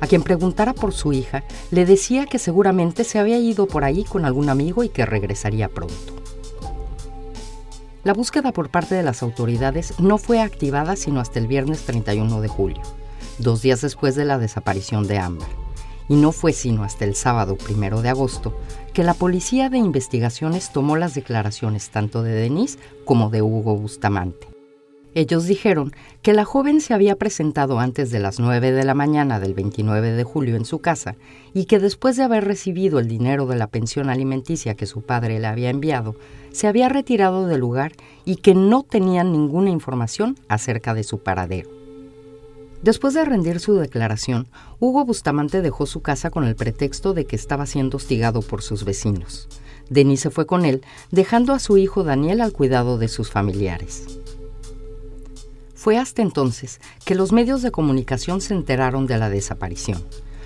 A 0.00 0.06
quien 0.06 0.22
preguntara 0.22 0.72
por 0.72 0.94
su 0.94 1.12
hija, 1.12 1.44
le 1.70 1.84
decía 1.84 2.24
que 2.24 2.38
seguramente 2.38 3.04
se 3.04 3.18
había 3.18 3.36
ido 3.36 3.66
por 3.66 3.84
ahí 3.84 4.04
con 4.04 4.24
algún 4.24 4.48
amigo 4.48 4.82
y 4.82 4.88
que 4.88 5.04
regresaría 5.04 5.68
pronto. 5.68 6.14
La 8.02 8.14
búsqueda 8.14 8.50
por 8.52 8.70
parte 8.70 8.94
de 8.94 9.02
las 9.02 9.22
autoridades 9.22 10.00
no 10.00 10.16
fue 10.16 10.40
activada 10.40 10.96
sino 10.96 11.20
hasta 11.20 11.38
el 11.40 11.46
viernes 11.46 11.82
31 11.82 12.40
de 12.40 12.48
julio, 12.48 12.80
dos 13.36 13.60
días 13.60 13.82
después 13.82 14.14
de 14.14 14.24
la 14.24 14.38
desaparición 14.38 15.06
de 15.06 15.18
Ámbar 15.18 15.69
y 16.10 16.16
no 16.16 16.32
fue 16.32 16.52
sino 16.52 16.82
hasta 16.82 17.04
el 17.04 17.14
sábado 17.14 17.56
primero 17.56 18.02
de 18.02 18.08
agosto 18.08 18.58
que 18.92 19.04
la 19.04 19.14
Policía 19.14 19.70
de 19.70 19.78
Investigaciones 19.78 20.72
tomó 20.72 20.96
las 20.96 21.14
declaraciones 21.14 21.90
tanto 21.90 22.24
de 22.24 22.32
Denise 22.32 22.80
como 23.04 23.30
de 23.30 23.42
Hugo 23.42 23.76
Bustamante. 23.76 24.48
Ellos 25.14 25.46
dijeron 25.46 25.92
que 26.22 26.32
la 26.32 26.44
joven 26.44 26.80
se 26.80 26.94
había 26.94 27.14
presentado 27.14 27.78
antes 27.78 28.10
de 28.10 28.18
las 28.18 28.40
9 28.40 28.72
de 28.72 28.84
la 28.84 28.94
mañana 28.94 29.38
del 29.38 29.54
29 29.54 30.10
de 30.10 30.24
julio 30.24 30.56
en 30.56 30.64
su 30.64 30.80
casa 30.80 31.14
y 31.54 31.66
que 31.66 31.78
después 31.78 32.16
de 32.16 32.24
haber 32.24 32.44
recibido 32.44 32.98
el 32.98 33.06
dinero 33.06 33.46
de 33.46 33.56
la 33.56 33.68
pensión 33.68 34.10
alimenticia 34.10 34.74
que 34.74 34.86
su 34.86 35.02
padre 35.02 35.38
le 35.38 35.46
había 35.46 35.70
enviado, 35.70 36.16
se 36.50 36.66
había 36.66 36.88
retirado 36.88 37.46
del 37.46 37.60
lugar 37.60 37.92
y 38.24 38.36
que 38.36 38.54
no 38.54 38.82
tenían 38.82 39.30
ninguna 39.30 39.70
información 39.70 40.36
acerca 40.48 40.92
de 40.92 41.04
su 41.04 41.20
paradero. 41.20 41.79
Después 42.82 43.12
de 43.14 43.24
rendir 43.24 43.60
su 43.60 43.74
declaración, 43.74 44.48
Hugo 44.78 45.04
Bustamante 45.04 45.60
dejó 45.60 45.86
su 45.86 46.00
casa 46.00 46.30
con 46.30 46.44
el 46.44 46.56
pretexto 46.56 47.12
de 47.12 47.26
que 47.26 47.36
estaba 47.36 47.66
siendo 47.66 47.98
hostigado 47.98 48.40
por 48.40 48.62
sus 48.62 48.84
vecinos. 48.84 49.48
Denise 49.90 50.30
fue 50.30 50.46
con 50.46 50.64
él, 50.64 50.82
dejando 51.10 51.52
a 51.52 51.58
su 51.58 51.76
hijo 51.76 52.04
Daniel 52.04 52.40
al 52.40 52.52
cuidado 52.52 52.96
de 52.96 53.08
sus 53.08 53.30
familiares. 53.30 54.20
Fue 55.74 55.98
hasta 55.98 56.22
entonces 56.22 56.80
que 57.04 57.14
los 57.14 57.32
medios 57.32 57.62
de 57.62 57.70
comunicación 57.70 58.40
se 58.40 58.54
enteraron 58.54 59.06
de 59.06 59.18
la 59.18 59.30
desaparición 59.30 60.02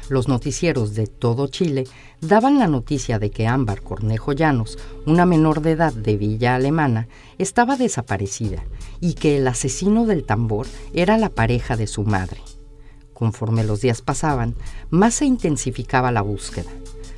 los 0.08 0.28
noticieros 0.28 0.94
de 0.94 1.06
todo 1.06 1.46
Chile 1.46 1.84
daban 2.20 2.58
la 2.58 2.66
noticia 2.66 3.18
de 3.18 3.30
que 3.30 3.46
Ámbar 3.46 3.82
Cornejo 3.82 4.32
Llanos, 4.32 4.78
una 5.06 5.26
menor 5.26 5.60
de 5.60 5.72
edad 5.72 5.92
de 5.92 6.16
Villa 6.16 6.54
Alemana, 6.54 7.08
estaba 7.38 7.76
desaparecida 7.76 8.64
y 9.00 9.14
que 9.14 9.36
el 9.36 9.48
asesino 9.48 10.06
del 10.06 10.24
tambor 10.24 10.66
era 10.92 11.18
la 11.18 11.30
pareja 11.30 11.76
de 11.76 11.86
su 11.86 12.04
madre. 12.04 12.40
Conforme 13.12 13.64
los 13.64 13.80
días 13.80 14.02
pasaban, 14.02 14.54
más 14.90 15.14
se 15.14 15.24
intensificaba 15.24 16.12
la 16.12 16.22
búsqueda. 16.22 16.70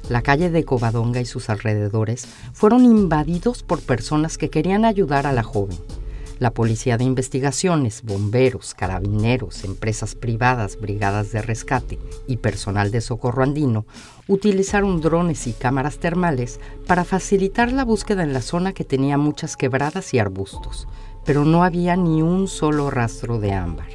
La 0.09 0.23
calle 0.23 0.51
de 0.51 0.65
Covadonga 0.65 1.21
y 1.21 1.27
sus 1.27 1.51
alrededores 1.51 2.29
fueron 2.53 2.85
invadidos 2.85 3.63
por 3.63 3.81
personas 3.81 4.39
que 4.39 4.51
querían 4.51 4.85
ayudar 4.85 5.27
a 5.27 5.33
la 5.33 5.43
joven 5.43 5.79
la 6.39 6.51
Policía 6.51 6.99
de 6.99 7.05
Investigaciones, 7.05 8.03
bomberos, 8.03 8.75
carabineros, 8.75 9.65
empresas 9.65 10.15
privadas, 10.15 10.79
brigadas 10.79 11.33
de 11.33 11.41
rescate 11.43 11.99
y 12.27 12.37
personal 12.37 12.91
de 12.91 13.01
socorro 13.01 13.43
andino 13.43 13.87
utilizaron 14.29 15.01
drones 15.01 15.47
y 15.47 15.53
cámaras 15.53 15.99
termales 15.99 16.61
para 16.87 17.05
facilitar 17.05 17.73
la 17.73 17.85
búsqueda 17.85 18.23
en 18.23 18.33
la 18.33 18.43
zona 18.43 18.73
que 18.73 18.85
tenía 18.85 19.17
muchas 19.17 19.57
quebradas 19.57 20.13
y 20.13 20.19
arbustos, 20.19 20.89
pero 21.25 21.45
no 21.45 21.65
había 21.65 21.97
ni 21.97 22.23
un 22.23 22.49
solo 22.49 22.91
rastro 22.91 23.41
de 23.41 23.53
ámbar. 23.53 23.89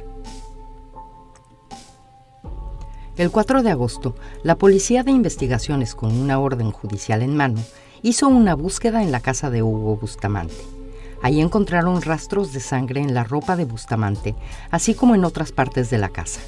El 3.16 3.30
4 3.30 3.62
de 3.62 3.70
agosto, 3.70 4.16
la 4.42 4.56
Policía 4.56 5.02
de 5.02 5.10
Investigaciones, 5.10 5.94
con 5.94 6.12
una 6.18 6.38
orden 6.38 6.72
judicial 6.72 7.22
en 7.22 7.36
mano, 7.36 7.60
hizo 8.00 8.26
una 8.26 8.54
búsqueda 8.54 9.02
en 9.02 9.12
la 9.12 9.20
casa 9.20 9.50
de 9.50 9.62
Hugo 9.62 9.96
Bustamante. 9.96 10.81
Ahí 11.22 11.40
encontraron 11.40 12.02
rastros 12.02 12.52
de 12.52 12.60
sangre 12.60 13.00
en 13.00 13.14
la 13.14 13.24
ropa 13.24 13.56
de 13.56 13.64
Bustamante, 13.64 14.34
así 14.70 14.94
como 14.94 15.14
en 15.14 15.24
otras 15.24 15.52
partes 15.52 15.88
de 15.88 15.98
la 15.98 16.08
casa. 16.08 16.40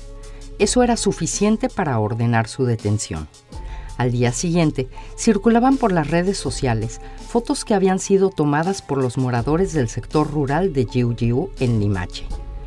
Eso 0.58 0.82
era 0.82 0.96
suficiente 0.96 1.68
para 1.68 1.98
ordenar 1.98 2.48
su 2.48 2.64
detención. 2.64 3.28
Al 3.96 4.10
día 4.10 4.32
siguiente, 4.32 4.88
circulaban 5.16 5.76
por 5.76 5.92
las 5.92 6.10
redes 6.10 6.36
sociales 6.36 7.00
fotos 7.28 7.64
que 7.64 7.74
habían 7.74 7.98
sido 7.98 8.30
tomadas 8.30 8.82
por 8.82 8.98
los 8.98 9.18
moradores 9.18 9.72
del 9.72 9.88
sector 9.88 10.30
rural 10.30 10.72
de 10.72 10.86
Jiu 10.86 11.50
en 11.60 11.80
Limache. 11.80 12.26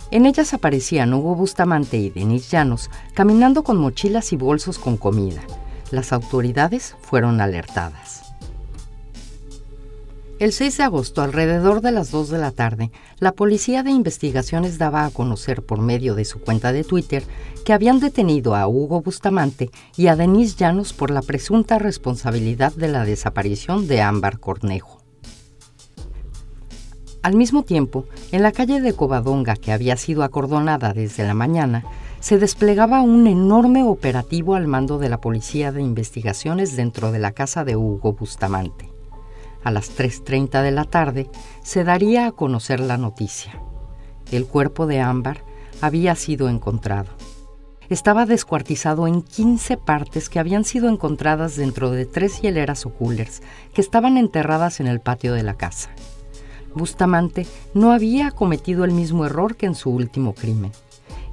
En 0.10 0.26
ellas 0.26 0.54
aparecían 0.54 1.14
Hugo 1.14 1.36
Bustamante 1.36 1.98
y 1.98 2.10
Denis 2.10 2.50
Llanos 2.50 2.90
caminando 3.14 3.64
con 3.64 3.78
mochilas 3.78 4.32
y 4.32 4.38
bolsos 4.38 4.80
con 4.80 4.96
comida. 4.96 5.42
Las 5.92 6.14
autoridades 6.14 6.96
fueron 7.02 7.42
alertadas. 7.42 8.27
El 10.40 10.54
6 10.54 10.78
de 10.78 10.84
agosto, 10.84 11.24
alrededor 11.24 11.82
de 11.82 11.92
las 11.92 12.12
2 12.12 12.30
de 12.30 12.38
la 12.38 12.52
tarde, 12.52 12.92
la 13.18 13.32
Policía 13.32 13.82
de 13.82 13.90
Investigaciones 13.90 14.78
daba 14.78 15.04
a 15.04 15.10
conocer 15.10 15.64
por 15.64 15.82
medio 15.82 16.14
de 16.14 16.26
su 16.26 16.40
cuenta 16.40 16.72
de 16.72 16.84
Twitter 16.84 17.24
que 17.66 17.74
habían 17.74 18.00
detenido 18.00 18.54
a 18.54 18.68
Hugo 18.68 19.02
Bustamante 19.02 19.72
y 19.96 20.08
a 20.08 20.16
Denise 20.16 20.56
Llanos 20.56 20.94
por 20.94 21.10
la 21.10 21.24
presunta 21.24 21.80
responsabilidad 21.80 22.72
de 22.72 22.88
la 22.88 23.04
desaparición 23.04 23.88
de 23.88 24.02
Ámbar 24.02 24.40
Cornejo. 24.40 25.02
Al 27.24 27.36
mismo 27.36 27.64
tiempo, 27.64 28.06
en 28.32 28.44
la 28.44 28.52
calle 28.52 28.80
de 28.80 28.94
Covadonga, 28.94 29.56
que 29.56 29.72
había 29.72 29.98
sido 29.98 30.22
acordonada 30.22 30.94
desde 30.94 31.26
la 31.26 31.34
mañana, 31.34 31.84
se 32.20 32.38
desplegaba 32.38 33.02
un 33.02 33.26
enorme 33.26 33.84
operativo 33.84 34.54
al 34.54 34.68
mando 34.68 35.00
de 35.00 35.10
la 35.10 35.20
Policía 35.20 35.72
de 35.72 35.82
Investigaciones 35.82 36.76
dentro 36.76 37.12
de 37.12 37.18
la 37.18 37.32
casa 37.32 37.66
de 37.66 37.76
Hugo 37.76 38.14
Bustamante 38.14 38.97
a 39.68 39.72
las 39.72 39.98
3.30 39.98 40.62
de 40.62 40.72
la 40.72 40.86
tarde, 40.86 41.30
se 41.62 41.84
daría 41.84 42.28
a 42.28 42.32
conocer 42.32 42.80
la 42.80 42.98
noticia. 42.98 43.62
El 44.32 44.46
cuerpo 44.46 44.88
de 44.88 45.02
Ámbar 45.02 45.44
había 45.82 46.16
sido 46.16 46.48
encontrado. 46.48 47.10
Estaba 47.90 48.26
descuartizado 48.26 49.08
en 49.08 49.22
15 49.22 49.78
partes 49.78 50.30
que 50.30 50.40
habían 50.40 50.64
sido 50.64 50.90
encontradas 50.90 51.58
dentro 51.58 51.92
de 51.92 52.06
tres 52.06 52.42
hieleras 52.42 52.86
o 52.86 52.94
coolers 52.94 53.42
que 53.74 53.82
estaban 53.82 54.18
enterradas 54.18 54.80
en 54.80 54.88
el 54.88 55.02
patio 55.02 55.34
de 55.34 55.44
la 55.44 55.56
casa. 55.56 55.90
Bustamante 56.74 57.46
no 57.74 57.92
había 57.92 58.32
cometido 58.32 58.86
el 58.86 58.92
mismo 58.92 59.26
error 59.26 59.58
que 59.58 59.66
en 59.66 59.76
su 59.76 59.90
último 59.90 60.34
crimen. 60.34 60.72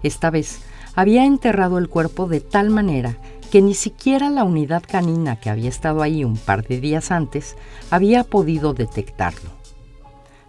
Esta 0.03 0.31
vez 0.31 0.61
había 0.97 1.25
enterrado 1.25 1.79
el 1.79 1.89
cuerpo 1.89 2.27
de 2.27 2.41
tal 2.41 2.71
manera 2.71 3.17
que 3.55 3.63
ni 3.63 3.75
siquiera 3.75 4.31
la 4.31 4.43
unidad 4.43 4.83
canina 4.83 5.39
que 5.39 5.49
había 5.49 5.69
estado 5.69 6.03
ahí 6.03 6.25
un 6.25 6.37
par 6.37 6.67
de 6.67 6.81
días 6.81 7.13
antes 7.13 7.55
había 7.89 8.25
podido 8.25 8.75
detectarlo. 8.75 9.49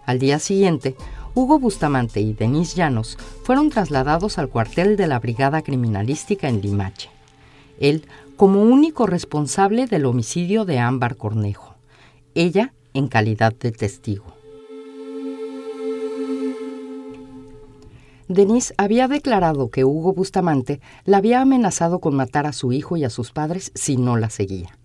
Al 0.06 0.18
día 0.18 0.40
siguiente, 0.40 0.96
Hugo 1.32 1.60
Bustamante 1.60 2.20
y 2.20 2.32
Denis 2.32 2.74
Llanos 2.74 3.16
fueron 3.44 3.70
trasladados 3.70 4.38
al 4.38 4.48
cuartel 4.48 4.96
de 4.96 5.06
la 5.06 5.20
Brigada 5.20 5.62
Criminalística 5.62 6.48
en 6.48 6.60
Limache. 6.60 7.08
Él 7.78 8.08
como 8.36 8.64
único 8.64 9.06
responsable 9.06 9.86
del 9.86 10.04
homicidio 10.04 10.64
de 10.64 10.80
Ámbar 10.80 11.14
Cornejo, 11.16 11.76
ella 12.34 12.72
en 12.92 13.06
calidad 13.06 13.54
de 13.54 13.70
testigo. 13.70 14.35
Denise 18.28 18.74
había 18.76 19.06
declarado 19.06 19.70
que 19.70 19.84
Hugo 19.84 20.12
Bustamante 20.12 20.80
la 21.04 21.18
había 21.18 21.40
amenazado 21.40 22.00
con 22.00 22.16
matar 22.16 22.46
a 22.46 22.52
su 22.52 22.72
hijo 22.72 22.96
y 22.96 23.04
a 23.04 23.10
sus 23.10 23.30
padres 23.30 23.70
si 23.74 23.96
no 23.96 24.16
la 24.16 24.30
seguía. 24.30 24.76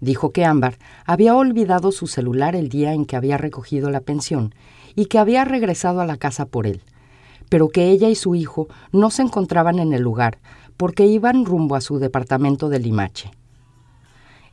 Dijo 0.00 0.30
que 0.30 0.44
Ámbar 0.44 0.76
había 1.06 1.34
olvidado 1.34 1.90
su 1.90 2.06
celular 2.06 2.54
el 2.54 2.68
día 2.68 2.92
en 2.92 3.06
que 3.06 3.16
había 3.16 3.38
recogido 3.38 3.88
la 3.88 4.00
pensión 4.00 4.54
y 4.94 5.06
que 5.06 5.18
había 5.18 5.44
regresado 5.44 6.00
a 6.00 6.06
la 6.06 6.18
casa 6.18 6.44
por 6.44 6.66
él, 6.66 6.82
pero 7.48 7.68
que 7.68 7.90
ella 7.90 8.10
y 8.10 8.14
su 8.14 8.34
hijo 8.34 8.68
no 8.92 9.10
se 9.10 9.22
encontraban 9.22 9.78
en 9.78 9.94
el 9.94 10.02
lugar 10.02 10.38
porque 10.76 11.06
iban 11.06 11.46
rumbo 11.46 11.76
a 11.76 11.80
su 11.80 11.98
departamento 11.98 12.68
de 12.68 12.78
Limache. 12.80 13.30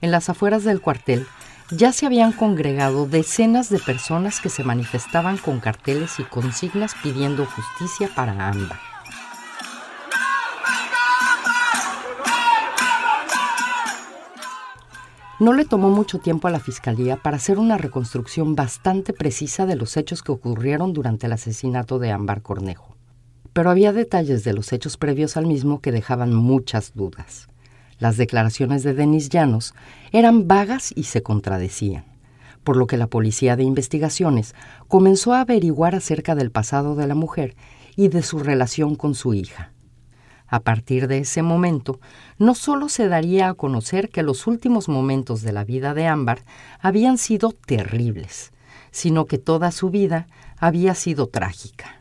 En 0.02 0.12
las 0.12 0.30
afueras 0.30 0.64
del 0.64 0.80
cuartel, 0.80 1.26
ya 1.72 1.92
se 1.92 2.06
habían 2.06 2.32
congregado 2.32 3.06
decenas 3.06 3.70
de 3.70 3.80
personas 3.80 4.40
que 4.40 4.50
se 4.50 4.64
manifestaban 4.64 5.38
con 5.38 5.60
carteles 5.60 6.20
y 6.20 6.24
consignas 6.24 6.96
pidiendo 7.04 7.46
justicia 7.46 8.10
para 8.16 8.50
Ámbar. 8.50 8.80
No 15.40 15.54
le 15.54 15.64
tomó 15.64 15.90
mucho 15.90 16.20
tiempo 16.20 16.50
a 16.50 16.52
la 16.52 16.60
Fiscalía 16.60 17.16
para 17.16 17.38
hacer 17.38 17.60
una 17.60 17.78
reconstrucción 17.78 18.56
bastante 18.56 19.14
precisa 19.14 19.66
de 19.66 19.78
los 19.78 19.96
hechos 19.96 20.22
que 20.22 20.34
ocurrieron 20.34 20.92
durante 20.92 21.28
el 21.28 21.34
asesinato 21.34 21.98
de 21.98 22.12
Ámbar 22.12 22.42
Cornejo. 22.42 22.96
pero 23.52 23.72
había 23.72 23.92
detalles 23.92 24.44
de 24.44 24.54
los 24.54 24.72
hechos 24.72 24.96
previos 24.96 25.36
al 25.36 25.46
mismo 25.46 25.82
que 25.82 25.92
dejaban 25.92 26.34
muchas 26.34 26.94
dudas. 26.94 27.50
Las 28.00 28.16
declaraciones 28.16 28.82
de 28.84 28.94
Denis 28.94 29.30
Llanos 29.30 29.76
eran 30.12 30.48
vagas 30.48 30.94
y 30.96 31.04
se 31.04 31.22
contradecían, 31.22 32.06
por 32.64 32.78
lo 32.78 32.88
que 32.88 32.98
la 32.98 33.08
policía 33.08 33.58
de 33.58 33.64
investigaciones 33.64 34.56
comenzó 34.88 35.34
a 35.34 35.42
averiguar 35.42 35.96
acerca 35.96 36.34
del 36.34 36.50
pasado 36.50 36.96
de 36.96 37.08
la 37.08 37.16
mujer 37.16 37.56
y 37.98 38.08
de 38.08 38.24
su 38.24 38.40
relación 38.40 38.96
con 38.96 39.16
su 39.16 39.34
hija. 39.34 39.74
A 40.48 40.62
partir 40.62 41.08
de 41.08 41.20
ese 41.20 41.44
momento, 41.44 42.00
no 42.38 42.56
solo 42.56 42.90
se 42.90 43.08
daría 43.08 43.50
a 43.50 43.54
conocer 43.54 44.10
que 44.10 44.24
los 44.24 44.48
últimos 44.48 44.88
momentos 44.88 45.42
de 45.42 45.52
la 45.52 45.64
vida 45.64 45.94
de 45.94 46.08
Ámbar 46.08 46.44
habían 46.80 47.18
sido 47.18 47.52
terribles, 47.52 48.52
sino 48.92 49.26
que 49.26 49.38
toda 49.38 49.72
su 49.72 49.90
vida 49.90 50.28
había 50.58 50.96
sido 50.96 51.28
trágica. 51.28 51.99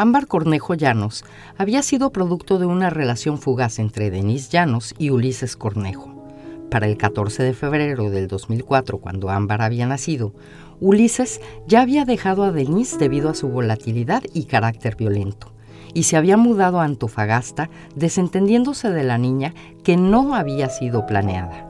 Ámbar 0.00 0.28
Cornejo 0.28 0.72
Llanos 0.72 1.26
había 1.58 1.82
sido 1.82 2.10
producto 2.10 2.58
de 2.58 2.64
una 2.64 2.88
relación 2.88 3.36
fugaz 3.36 3.78
entre 3.78 4.10
Denise 4.10 4.48
Llanos 4.50 4.94
y 4.96 5.10
Ulises 5.10 5.58
Cornejo. 5.58 6.24
Para 6.70 6.86
el 6.86 6.96
14 6.96 7.42
de 7.42 7.52
febrero 7.52 8.08
del 8.08 8.26
2004, 8.26 8.96
cuando 8.96 9.28
Ámbar 9.28 9.60
había 9.60 9.86
nacido, 9.86 10.32
Ulises 10.80 11.42
ya 11.66 11.82
había 11.82 12.06
dejado 12.06 12.44
a 12.44 12.50
Denise 12.50 12.96
debido 12.96 13.28
a 13.28 13.34
su 13.34 13.50
volatilidad 13.50 14.22
y 14.32 14.44
carácter 14.44 14.96
violento 14.96 15.52
y 15.92 16.04
se 16.04 16.16
había 16.16 16.38
mudado 16.38 16.80
a 16.80 16.84
Antofagasta 16.84 17.68
desentendiéndose 17.94 18.88
de 18.88 19.04
la 19.04 19.18
niña 19.18 19.52
que 19.84 19.98
no 19.98 20.34
había 20.34 20.70
sido 20.70 21.04
planeada. 21.04 21.66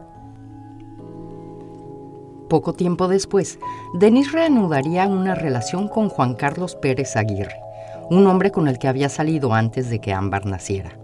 Poco 2.49 2.75
tiempo 2.75 3.09
después, 3.09 3.59
Denis 3.95 4.31
reanudaría 4.31 5.09
una 5.09 5.35
relación 5.35 5.89
con 5.89 6.09
Juan 6.09 6.35
Carlos 6.35 6.77
Pérez 6.77 7.17
Aguirre, 7.17 7.70
un 8.11 8.27
hombre 8.27 8.51
con 8.51 8.69
el 8.69 8.79
que 8.79 8.89
había 8.89 9.09
salido 9.09 9.55
antes 9.55 9.89
de 9.89 10.01
que 10.01 10.13
Ámbar 10.13 10.45
naciera. 10.45 10.99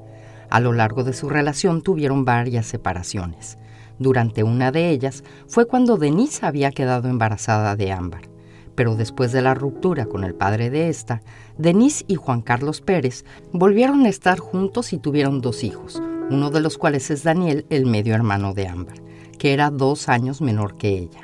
A 0.50 0.60
lo 0.60 0.72
largo 0.72 1.02
de 1.04 1.14
su 1.14 1.30
relación 1.30 1.82
tuvieron 1.82 2.24
varias 2.24 2.66
separaciones. 2.66 3.56
Durante 3.98 4.42
una 4.42 4.70
de 4.70 4.90
ellas 4.90 5.24
fue 5.46 5.66
cuando 5.66 5.96
Denise 5.96 6.44
había 6.44 6.70
quedado 6.70 7.08
embarazada 7.08 7.76
de 7.76 7.92
Ámbar 7.92 8.36
pero 8.76 8.94
después 8.94 9.32
de 9.32 9.42
la 9.42 9.54
ruptura 9.54 10.06
con 10.06 10.22
el 10.22 10.34
padre 10.34 10.70
de 10.70 10.88
esta, 10.88 11.22
Denise 11.58 12.04
y 12.06 12.14
Juan 12.14 12.42
Carlos 12.42 12.82
Pérez 12.82 13.24
volvieron 13.52 14.04
a 14.04 14.10
estar 14.10 14.38
juntos 14.38 14.92
y 14.92 14.98
tuvieron 14.98 15.40
dos 15.40 15.64
hijos, 15.64 16.00
uno 16.30 16.50
de 16.50 16.60
los 16.60 16.78
cuales 16.78 17.10
es 17.10 17.24
Daniel, 17.24 17.66
el 17.70 17.86
medio 17.86 18.14
hermano 18.14 18.52
de 18.52 18.68
Ámbar, 18.68 19.02
que 19.38 19.54
era 19.54 19.70
dos 19.70 20.08
años 20.08 20.40
menor 20.40 20.76
que 20.76 20.90
ella. 20.90 21.22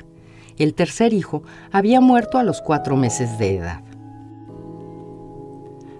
El 0.57 0.73
tercer 0.73 1.13
hijo 1.13 1.43
había 1.71 2.01
muerto 2.01 2.37
a 2.37 2.43
los 2.43 2.61
cuatro 2.61 2.97
meses 2.97 3.37
de 3.37 3.57
edad. 3.57 3.83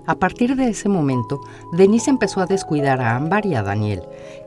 A 0.05 0.15
partir 0.15 0.57
de 0.57 0.67
ese 0.67 0.89
momento, 0.89 1.39
Denise 1.71 2.09
empezó 2.09 2.41
a 2.41 2.45
descuidar 2.45 2.99
a 2.99 3.15
Ámbar 3.15 3.45
y 3.45 3.55
a 3.55 3.63
Daniel, 3.63 4.01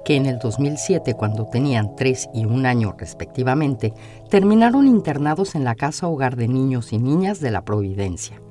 que 0.04 0.16
en 0.16 0.26
el 0.26 0.38
2007, 0.38 1.14
cuando 1.14 1.46
tenían 1.46 1.96
tres 1.96 2.28
y 2.34 2.44
un 2.44 2.66
año 2.66 2.94
respectivamente, 2.98 3.94
terminaron 4.28 4.86
internados 4.86 5.54
en 5.54 5.64
la 5.64 5.74
Casa 5.74 6.08
Hogar 6.08 6.36
de 6.36 6.48
Niños 6.48 6.92
y 6.92 6.98
Niñas 6.98 7.40
de 7.40 7.50
la 7.50 7.64
Providencia. 7.64 8.42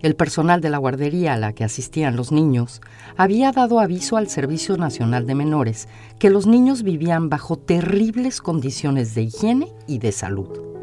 El 0.00 0.16
personal 0.16 0.62
de 0.62 0.70
la 0.70 0.78
guardería 0.78 1.34
a 1.34 1.38
la 1.38 1.52
que 1.52 1.64
asistían 1.64 2.16
los 2.16 2.32
niños 2.32 2.80
había 3.18 3.52
dado 3.52 3.78
aviso 3.78 4.16
al 4.16 4.28
Servicio 4.28 4.78
Nacional 4.78 5.26
de 5.26 5.34
Menores 5.34 5.88
que 6.18 6.30
los 6.30 6.46
niños 6.46 6.82
vivían 6.82 7.28
bajo 7.28 7.56
terribles 7.56 8.40
condiciones 8.40 9.14
de 9.14 9.22
higiene 9.22 9.68
y 9.86 9.98
de 9.98 10.12
salud. 10.12 10.75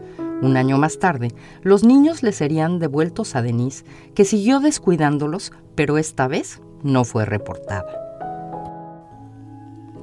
Un 0.44 0.58
año 0.58 0.78
más 0.78 1.00
tarde, 1.00 1.30
los 1.62 1.86
niños 1.86 2.22
le 2.22 2.34
serían 2.34 2.78
devueltos 2.78 3.38
a 3.38 3.42
Denise, 3.42 3.86
que 4.14 4.26
siguió 4.26 4.60
descuidándolos, 4.60 5.54
pero 5.74 5.98
esta 5.98 6.28
vez 6.28 6.62
no 6.84 7.06
fue 7.06 7.24
reportada. 7.24 7.86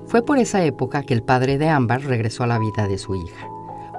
Fue 0.07 0.25
por 0.25 0.39
esa 0.39 0.65
época 0.65 1.03
que 1.03 1.13
el 1.13 1.23
padre 1.23 1.59
de 1.59 1.69
Ámbar 1.69 2.01
regresó 2.05 2.45
a 2.45 2.47
la 2.47 2.59
vida 2.59 2.89
de 2.89 2.97
su 2.97 3.17
hija. 3.17 3.49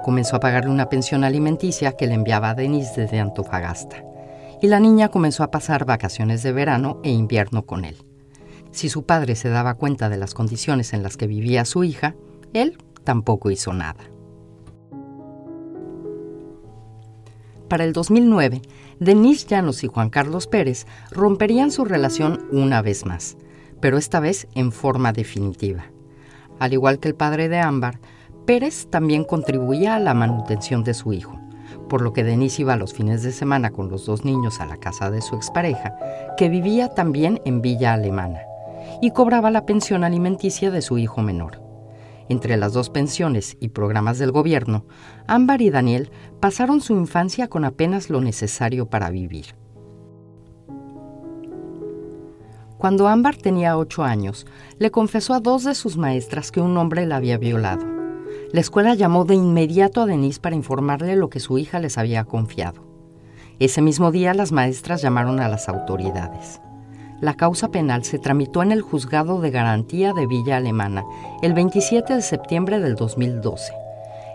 Comenzó 0.02 0.34
a 0.34 0.40
pagarle 0.40 0.72
una 0.72 0.88
pensión 0.88 1.22
alimenticia 1.22 1.92
que 1.92 2.08
le 2.08 2.14
enviaba 2.14 2.50
a 2.50 2.54
Denise 2.54 3.02
desde 3.02 3.20
Antofagasta. 3.20 4.04
Y 4.60 4.66
la 4.66 4.80
niña 4.80 5.10
comenzó 5.10 5.44
a 5.44 5.52
pasar 5.52 5.84
vacaciones 5.84 6.42
de 6.42 6.50
verano 6.50 6.98
e 7.04 7.10
invierno 7.10 7.66
con 7.66 7.84
él. 7.84 7.98
Si 8.72 8.88
su 8.88 9.04
padre 9.04 9.36
se 9.36 9.48
daba 9.48 9.74
cuenta 9.74 10.08
de 10.08 10.16
las 10.16 10.34
condiciones 10.34 10.92
en 10.92 11.04
las 11.04 11.16
que 11.16 11.28
vivía 11.28 11.64
su 11.64 11.84
hija, 11.84 12.16
él 12.52 12.78
tampoco 13.04 13.52
hizo 13.52 13.72
nada. 13.72 14.11
Para 17.72 17.84
el 17.84 17.94
2009, 17.94 18.60
Denise 19.00 19.46
Llanos 19.46 19.82
y 19.82 19.86
Juan 19.86 20.10
Carlos 20.10 20.46
Pérez 20.46 20.86
romperían 21.10 21.70
su 21.70 21.86
relación 21.86 22.44
una 22.52 22.82
vez 22.82 23.06
más, 23.06 23.38
pero 23.80 23.96
esta 23.96 24.20
vez 24.20 24.46
en 24.54 24.72
forma 24.72 25.14
definitiva. 25.14 25.84
Al 26.58 26.74
igual 26.74 26.98
que 26.98 27.08
el 27.08 27.14
padre 27.14 27.48
de 27.48 27.60
Ámbar, 27.60 27.98
Pérez 28.44 28.88
también 28.90 29.24
contribuía 29.24 29.94
a 29.94 30.00
la 30.00 30.12
manutención 30.12 30.84
de 30.84 30.92
su 30.92 31.14
hijo, 31.14 31.40
por 31.88 32.02
lo 32.02 32.12
que 32.12 32.24
Denise 32.24 32.60
iba 32.60 32.76
los 32.76 32.92
fines 32.92 33.22
de 33.22 33.32
semana 33.32 33.70
con 33.70 33.88
los 33.88 34.04
dos 34.04 34.22
niños 34.22 34.60
a 34.60 34.66
la 34.66 34.76
casa 34.76 35.10
de 35.10 35.22
su 35.22 35.34
expareja, 35.34 35.94
que 36.36 36.50
vivía 36.50 36.92
también 36.92 37.40
en 37.46 37.62
Villa 37.62 37.94
Alemana, 37.94 38.40
y 39.00 39.12
cobraba 39.12 39.50
la 39.50 39.64
pensión 39.64 40.04
alimenticia 40.04 40.70
de 40.70 40.82
su 40.82 40.98
hijo 40.98 41.22
menor. 41.22 41.61
Entre 42.32 42.56
las 42.56 42.72
dos 42.72 42.88
pensiones 42.88 43.58
y 43.60 43.68
programas 43.68 44.18
del 44.18 44.32
gobierno, 44.32 44.86
Ámbar 45.26 45.60
y 45.60 45.68
Daniel 45.68 46.10
pasaron 46.40 46.80
su 46.80 46.94
infancia 46.94 47.48
con 47.48 47.66
apenas 47.66 48.08
lo 48.08 48.22
necesario 48.22 48.86
para 48.86 49.10
vivir. 49.10 49.54
Cuando 52.78 53.06
Ámbar 53.06 53.36
tenía 53.36 53.76
ocho 53.76 54.02
años, 54.02 54.46
le 54.78 54.90
confesó 54.90 55.34
a 55.34 55.40
dos 55.40 55.64
de 55.64 55.74
sus 55.74 55.98
maestras 55.98 56.50
que 56.50 56.62
un 56.62 56.74
hombre 56.78 57.04
la 57.04 57.16
había 57.16 57.36
violado. 57.36 57.84
La 58.50 58.60
escuela 58.60 58.94
llamó 58.94 59.26
de 59.26 59.34
inmediato 59.34 60.00
a 60.00 60.06
Denise 60.06 60.40
para 60.40 60.56
informarle 60.56 61.16
lo 61.16 61.28
que 61.28 61.38
su 61.38 61.58
hija 61.58 61.80
les 61.80 61.98
había 61.98 62.24
confiado. 62.24 62.82
Ese 63.58 63.82
mismo 63.82 64.10
día 64.10 64.32
las 64.32 64.52
maestras 64.52 65.02
llamaron 65.02 65.38
a 65.38 65.48
las 65.48 65.68
autoridades. 65.68 66.62
La 67.22 67.34
causa 67.34 67.68
penal 67.68 68.02
se 68.02 68.18
tramitó 68.18 68.64
en 68.64 68.72
el 68.72 68.82
Juzgado 68.82 69.40
de 69.40 69.52
Garantía 69.52 70.12
de 70.12 70.26
Villa 70.26 70.56
Alemana 70.56 71.04
el 71.40 71.54
27 71.54 72.16
de 72.16 72.20
septiembre 72.20 72.80
del 72.80 72.96
2012. 72.96 73.72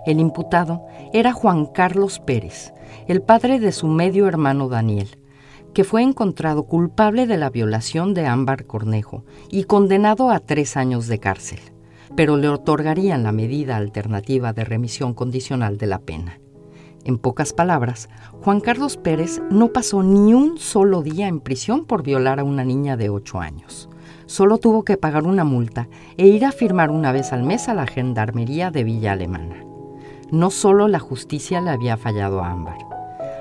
El 0.06 0.22
imputado 0.22 0.86
era 1.12 1.34
Juan 1.34 1.66
Carlos 1.66 2.20
Pérez, 2.20 2.72
el 3.10 3.22
padre 3.22 3.60
de 3.60 3.74
su 3.74 3.88
medio 3.88 4.26
hermano 4.26 4.70
Daniel, 4.70 5.18
que 5.74 5.84
fue 5.84 6.02
encontrado 6.02 6.64
culpable 6.64 7.28
de 7.28 7.36
la 7.36 7.50
violación 7.50 8.14
de 8.14 8.26
Ámbar 8.26 8.64
Cornejo 8.64 9.26
y 9.52 9.66
condenado 9.66 10.30
a 10.30 10.40
tres 10.40 10.78
años 10.78 11.08
de 11.08 11.20
cárcel, 11.20 11.60
pero 12.16 12.38
le 12.38 12.48
otorgarían 12.48 13.22
la 13.22 13.34
medida 13.34 13.76
alternativa 13.76 14.54
de 14.54 14.64
remisión 14.64 15.14
condicional 15.14 15.78
de 15.78 15.88
la 15.88 16.00
pena. 16.00 16.40
En 17.08 17.18
pocas 17.18 17.54
palabras, 17.54 18.10
Juan 18.44 18.60
Carlos 18.60 18.98
Pérez 18.98 19.42
no 19.50 19.70
pasó 19.70 20.04
ni 20.04 20.34
un 20.34 20.58
solo 20.58 21.02
día 21.04 21.30
en 21.30 21.40
prisión 21.40 21.86
por 21.86 22.04
violar 22.04 22.42
a 22.42 22.44
una 22.44 22.66
niña 22.66 22.98
de 22.98 23.10
8 23.10 23.40
años. 23.40 23.88
Solo 24.26 24.58
tuvo 24.58 24.84
que 24.84 24.98
pagar 24.98 25.24
una 25.24 25.46
multa 25.46 25.88
e 26.18 26.28
ir 26.28 26.44
a 26.44 26.52
firmar 26.52 26.92
una 26.92 27.14
vez 27.14 27.32
al 27.32 27.44
mes 27.44 27.70
a 27.70 27.74
la 27.74 27.88
Gendarmería 27.88 28.72
de 28.72 28.84
Villa 28.84 29.14
Alemana. 29.14 29.64
No 30.32 30.52
solo 30.52 30.90
la 30.90 31.00
justicia 31.00 31.62
le 31.62 31.70
había 31.70 31.96
fallado 31.96 32.44
a 32.44 32.52
Ámbar. 32.52 32.80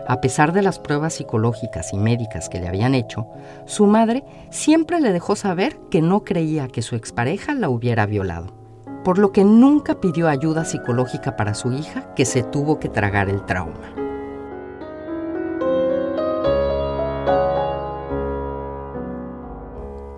A 0.06 0.20
pesar 0.20 0.52
de 0.52 0.62
las 0.62 0.78
pruebas 0.78 1.14
psicológicas 1.14 1.92
y 1.92 1.96
médicas 1.96 2.48
que 2.48 2.60
le 2.60 2.68
habían 2.68 2.94
hecho, 2.94 3.26
su 3.66 3.86
madre 3.86 4.22
siempre 4.52 5.00
le 5.00 5.12
dejó 5.12 5.34
saber 5.34 5.76
que 5.90 6.02
no 6.02 6.22
creía 6.22 6.68
que 6.68 6.82
su 6.82 6.94
expareja 6.94 7.52
la 7.52 7.68
hubiera 7.68 8.06
violado 8.06 8.65
por 9.06 9.18
lo 9.18 9.30
que 9.30 9.44
nunca 9.44 10.00
pidió 10.00 10.26
ayuda 10.26 10.64
psicológica 10.64 11.36
para 11.36 11.54
su 11.54 11.72
hija 11.72 12.12
que 12.16 12.24
se 12.24 12.42
tuvo 12.42 12.80
que 12.80 12.88
tragar 12.88 13.28
el 13.28 13.44
trauma. 13.44 13.94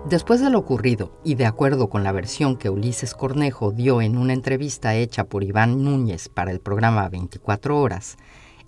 Después 0.09 0.41
de 0.41 0.49
lo 0.49 0.57
ocurrido, 0.57 1.11
y 1.23 1.35
de 1.35 1.45
acuerdo 1.45 1.87
con 1.87 2.03
la 2.03 2.11
versión 2.11 2.57
que 2.57 2.71
Ulises 2.71 3.13
Cornejo 3.13 3.69
dio 3.69 4.01
en 4.01 4.17
una 4.17 4.33
entrevista 4.33 4.95
hecha 4.95 5.25
por 5.25 5.43
Iván 5.43 5.83
Núñez 5.83 6.27
para 6.27 6.49
el 6.49 6.59
programa 6.59 7.07
24 7.09 7.79
Horas, 7.79 8.17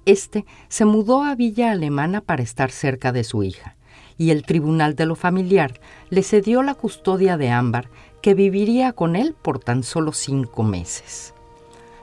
este 0.06 0.46
se 0.68 0.86
mudó 0.86 1.24
a 1.24 1.34
Villa 1.34 1.72
Alemana 1.72 2.22
para 2.22 2.44
estar 2.44 2.70
cerca 2.70 3.12
de 3.12 3.24
su 3.24 3.42
hija, 3.42 3.76
y 4.22 4.30
el 4.30 4.44
Tribunal 4.44 4.96
de 4.96 5.08
lo 5.08 5.16
Familiar 5.16 5.80
le 6.12 6.22
cedió 6.22 6.62
la 6.62 6.76
custodia 6.76 7.38
de 7.38 7.50
Ámbar 7.50 7.90
que 8.22 8.36
viviría 8.36 8.94
con 8.94 9.16
él 9.16 9.34
por 9.42 9.58
tan 9.58 9.82
solo 9.82 10.14
cinco 10.14 10.62
meses. 10.62 11.34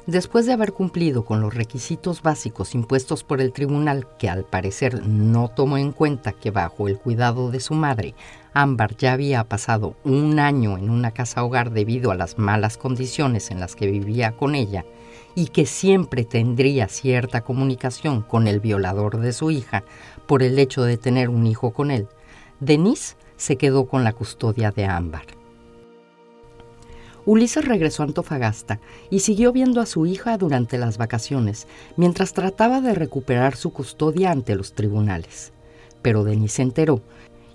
Después 0.06 0.44
de 0.44 0.52
haber 0.52 0.72
cumplido 0.72 1.24
con 1.24 1.40
los 1.40 1.54
requisitos 1.54 2.20
básicos 2.22 2.74
impuestos 2.74 3.22
por 3.22 3.40
el 3.40 3.52
tribunal, 3.52 4.08
que 4.18 4.28
al 4.28 4.42
parecer 4.42 5.06
no 5.06 5.46
tomó 5.46 5.78
en 5.78 5.92
cuenta 5.92 6.32
que 6.32 6.50
bajo 6.50 6.88
el 6.88 6.98
cuidado 6.98 7.52
de 7.52 7.60
su 7.60 7.74
madre, 7.74 8.16
Ámbar 8.52 8.96
ya 8.96 9.12
había 9.12 9.44
pasado 9.44 9.94
un 10.02 10.40
año 10.40 10.76
en 10.76 10.90
una 10.90 11.12
casa 11.12 11.44
hogar 11.44 11.70
debido 11.70 12.10
a 12.10 12.16
las 12.16 12.36
malas 12.36 12.78
condiciones 12.78 13.52
en 13.52 13.60
las 13.60 13.76
que 13.76 13.86
vivía 13.86 14.32
con 14.32 14.56
ella, 14.56 14.84
y 15.36 15.46
que 15.48 15.66
siempre 15.66 16.24
tendría 16.24 16.88
cierta 16.88 17.42
comunicación 17.42 18.22
con 18.22 18.48
el 18.48 18.58
violador 18.58 19.20
de 19.20 19.32
su 19.32 19.52
hija 19.52 19.84
por 20.28 20.42
el 20.42 20.58
hecho 20.58 20.84
de 20.84 20.98
tener 20.98 21.30
un 21.30 21.46
hijo 21.46 21.72
con 21.72 21.90
él, 21.90 22.06
Denise 22.60 23.16
se 23.38 23.56
quedó 23.56 23.86
con 23.86 24.04
la 24.04 24.12
custodia 24.12 24.70
de 24.70 24.84
Ámbar. 24.84 25.24
Ulises 27.24 27.64
regresó 27.64 28.02
a 28.02 28.06
Antofagasta 28.06 28.78
y 29.10 29.20
siguió 29.20 29.52
viendo 29.52 29.80
a 29.80 29.86
su 29.86 30.04
hija 30.04 30.36
durante 30.36 30.76
las 30.76 30.98
vacaciones, 30.98 31.66
mientras 31.96 32.34
trataba 32.34 32.82
de 32.82 32.94
recuperar 32.94 33.56
su 33.56 33.72
custodia 33.72 34.30
ante 34.30 34.54
los 34.54 34.74
tribunales. 34.74 35.52
Pero 36.02 36.24
Denise 36.24 36.56
se 36.56 36.62
enteró 36.62 37.00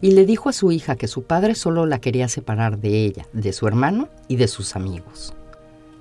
y 0.02 0.12
le 0.12 0.26
dijo 0.26 0.50
a 0.50 0.54
su 0.54 0.72
hija 0.72 0.96
que 0.96 1.08
su 1.08 1.24
padre 1.24 1.54
solo 1.54 1.86
la 1.86 2.02
quería 2.02 2.28
separar 2.28 2.80
de 2.80 3.06
ella, 3.06 3.28
de 3.34 3.54
su 3.54 3.68
hermano 3.68 4.10
y 4.28 4.38
de 4.38 4.48
sus 4.48 4.76
amigos. 4.76 5.34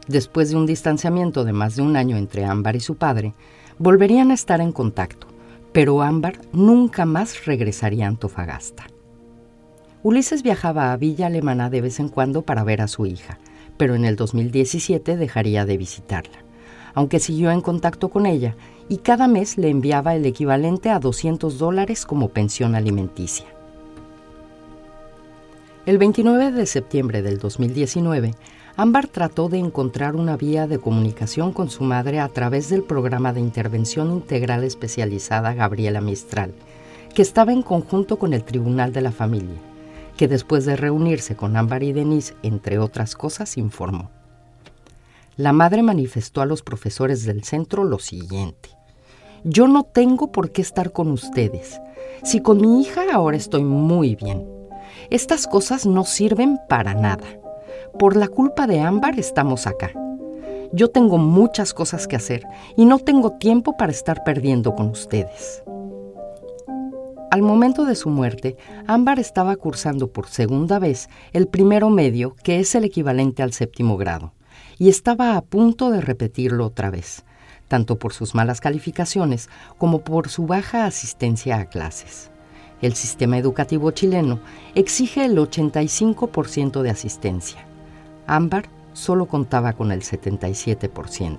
Después 0.09 0.51
de 0.51 0.57
un 0.57 0.65
distanciamiento 0.65 1.45
de 1.45 1.53
más 1.53 1.77
de 1.77 1.83
un 1.83 1.97
año 1.97 2.17
entre 2.17 2.47
Ámbar 2.47 2.77
y 2.77 2.81
su 2.81 2.97
padre, 2.97 3.35
volverían 3.79 4.31
a 4.31 4.35
estar 4.35 4.61
en 4.61 4.73
contacto, 4.73 5.32
pero 5.73 6.03
Ámbar 6.03 6.39
nunca 6.53 7.07
más 7.07 7.47
regresaría 7.47 8.07
a 8.07 8.09
Antofagasta. 8.09 8.87
Ulises 10.03 10.43
viajaba 10.43 10.93
a 10.93 10.97
Villa 10.97 11.27
Alemana 11.27 11.71
de 11.71 11.81
vez 11.81 12.01
en 12.01 12.09
cuando 12.09 12.43
para 12.43 12.65
ver 12.65 12.83
a 12.83 12.89
su 12.89 13.07
hija, 13.07 13.39
pero 13.77 13.95
en 13.95 14.05
el 14.05 14.17
2017 14.17 15.17
dejaría 15.17 15.65
de 15.65 15.77
visitarla, 15.77 16.39
aunque 16.95 17.21
siguió 17.21 17.51
en 17.51 17.61
contacto 17.61 18.11
con 18.11 18.27
ella 18.27 18.57
y 18.89 18.99
cada 18.99 19.29
mes 19.29 19.57
le 19.59 19.71
enviaba 19.71 20.15
el 20.15 20.27
equivalente 20.27 20.91
a 20.91 20.99
200 20.99 21.59
dólares 21.59 22.05
como 22.05 22.29
pensión 22.29 22.75
alimenticia. 22.75 23.47
El 25.87 25.99
29 25.99 26.53
de 26.53 26.67
septiembre 26.67 27.23
del 27.23 27.39
2019, 27.39 28.35
Ámbar 28.83 29.07
trató 29.07 29.49
de 29.49 29.59
encontrar 29.59 30.17
una 30.17 30.37
vía 30.37 30.67
de 30.67 30.81
comunicación 30.81 31.53
con 31.53 31.71
su 31.71 31.85
madre 31.85 32.19
a 32.19 32.27
través 32.27 32.69
del 32.69 32.83
programa 32.83 33.33
de 33.33 33.39
intervención 33.39 34.11
integral 34.11 34.65
especializada 34.65 35.55
Gabriela 35.55 36.01
Mistral, 36.01 36.53
que 37.15 37.23
estaba 37.23 37.53
en 37.53 37.63
conjunto 37.63 38.19
con 38.19 38.35
el 38.35 38.43
Tribunal 38.43 38.93
de 38.93 39.03
la 39.03 39.13
Familia, 39.13 39.55
que 40.17 40.27
después 40.27 40.65
de 40.65 40.75
reunirse 40.75 41.37
con 41.37 41.57
Ámbar 41.57 41.85
y 41.85 41.93
Denise, 41.93 42.35
entre 42.43 42.81
otras 42.81 43.15
cosas, 43.15 43.57
informó. 43.57 44.11
La 45.37 45.53
madre 45.53 45.85
manifestó 45.85 46.41
a 46.41 46.47
los 46.47 46.63
profesores 46.63 47.25
del 47.25 47.45
centro 47.45 47.85
lo 47.85 48.01
siguiente. 48.01 48.71
Yo 49.45 49.69
no 49.69 49.85
tengo 49.85 50.33
por 50.33 50.51
qué 50.51 50.61
estar 50.61 50.91
con 50.91 51.13
ustedes. 51.13 51.81
Si 52.25 52.41
con 52.41 52.61
mi 52.61 52.83
hija 52.83 53.05
ahora 53.13 53.37
estoy 53.37 53.63
muy 53.63 54.17
bien. 54.17 54.45
Estas 55.09 55.47
cosas 55.47 55.87
no 55.87 56.03
sirven 56.03 56.59
para 56.69 56.95
nada. 56.95 57.42
Por 57.99 58.17
la 58.17 58.29
culpa 58.29 58.67
de 58.67 58.81
Ámbar 58.81 59.19
estamos 59.19 59.67
acá. 59.67 59.93
Yo 60.73 60.89
tengo 60.89 61.19
muchas 61.19 61.75
cosas 61.75 62.09
que 62.09 62.17
hacer 62.17 62.43
y 62.77 62.87
no 62.87 62.99
tengo 62.99 63.33
tiempo 63.33 63.77
para 63.77 63.93
estar 63.93 64.25
perdiendo 64.25 64.75
con 64.75 64.89
ustedes. 64.89 65.63
Al 67.31 67.43
momento 67.43 67.85
de 67.85 67.95
su 67.95 68.09
muerte, 68.09 68.57
Ámbar 68.87 69.19
estaba 69.19 69.57
cursando 69.57 70.09
por 70.09 70.29
segunda 70.29 70.79
vez 70.79 71.09
el 71.33 71.49
primero 71.49 71.91
medio, 71.91 72.35
que 72.43 72.61
es 72.61 72.75
el 72.75 72.85
equivalente 72.85 73.43
al 73.43 73.53
séptimo 73.53 73.97
grado, 73.97 74.33
y 74.79 74.89
estaba 74.89 75.37
a 75.37 75.43
punto 75.43 75.91
de 75.91 76.01
repetirlo 76.01 76.67
otra 76.67 76.91
vez, 76.91 77.25
tanto 77.69 77.99
por 77.99 78.13
sus 78.13 78.35
malas 78.35 78.61
calificaciones 78.61 79.49
como 79.79 80.01
por 80.01 80.29
su 80.29 80.47
baja 80.47 80.87
asistencia 80.87 81.59
a 81.59 81.67
clases. 81.67 82.31
El 82.81 82.95
sistema 82.95 83.39
educativo 83.39 83.91
chileno 83.93 84.41
exige 84.75 85.25
el 85.25 85.37
85% 85.37 86.83
de 86.83 86.91
asistencia. 86.91 87.67
Ámbar 88.27 88.67
solo 88.93 89.27
contaba 89.27 89.73
con 89.73 89.93
el 89.93 90.03
77%. 90.03 91.39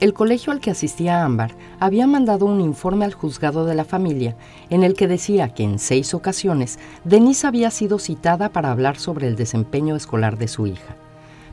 El 0.00 0.14
colegio 0.14 0.52
al 0.52 0.60
que 0.60 0.70
asistía 0.70 1.24
Ámbar 1.24 1.54
había 1.78 2.06
mandado 2.06 2.46
un 2.46 2.62
informe 2.62 3.04
al 3.04 3.12
juzgado 3.12 3.66
de 3.66 3.74
la 3.74 3.84
familia 3.84 4.34
en 4.70 4.82
el 4.82 4.94
que 4.94 5.06
decía 5.06 5.50
que 5.50 5.62
en 5.62 5.78
seis 5.78 6.14
ocasiones 6.14 6.78
Denise 7.04 7.46
había 7.46 7.70
sido 7.70 7.98
citada 7.98 8.48
para 8.48 8.70
hablar 8.70 8.96
sobre 8.96 9.28
el 9.28 9.36
desempeño 9.36 9.96
escolar 9.96 10.38
de 10.38 10.48
su 10.48 10.66
hija. 10.66 10.96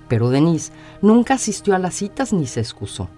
Pero 0.07 0.29
Denise 0.29 0.71
nunca 1.01 1.33
asistió 1.33 1.75
a 1.75 1.79
las 1.79 1.95
citas 1.95 2.31
ni 2.31 2.47
se 2.47 2.61
excusó. 2.61 3.09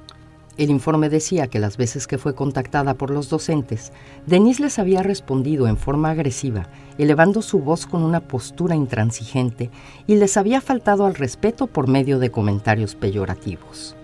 El 0.59 0.71
informe 0.71 1.07
decía 1.07 1.47
que 1.47 1.57
las 1.57 1.77
veces 1.77 2.05
que 2.05 2.17
fue 2.17 2.35
contactada 2.35 2.95
por 2.95 3.11
los 3.11 3.29
docentes, 3.29 3.93
Denise 4.25 4.61
les 4.61 4.77
había 4.77 5.01
respondido 5.01 5.69
en 5.69 5.77
forma 5.77 6.09
agresiva, 6.09 6.67
elevando 6.97 7.41
su 7.41 7.59
voz 7.59 7.85
con 7.85 8.03
una 8.03 8.19
postura 8.19 8.75
intransigente 8.75 9.69
y 10.05 10.15
les 10.15 10.35
había 10.35 10.59
faltado 10.59 11.05
al 11.05 11.15
respeto 11.15 11.67
por 11.67 11.87
medio 11.87 12.19
de 12.19 12.29
comentarios 12.29 12.95
peyorativos. 12.95 13.95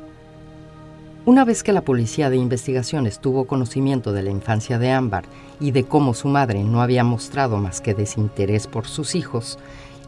Una 1.25 1.43
vez 1.43 1.61
que 1.61 1.73
la 1.73 1.81
policía 1.81 2.29
de 2.29 2.37
investigaciones 2.37 3.19
tuvo 3.19 3.47
conocimiento 3.47 4.13
de 4.13 4.23
la 4.23 4.31
infancia 4.31 4.79
de 4.79 4.91
Ámbar 4.91 5.25
y 5.59 5.71
de 5.71 5.83
cómo 5.83 6.13
su 6.13 6.29
madre 6.29 6.63
no 6.63 6.81
había 6.81 7.03
mostrado 7.03 7.57
más 7.57 7.81
que 7.81 7.93
desinterés 7.93 8.67
por 8.67 8.87
sus 8.87 9.15
hijos, 9.15 9.59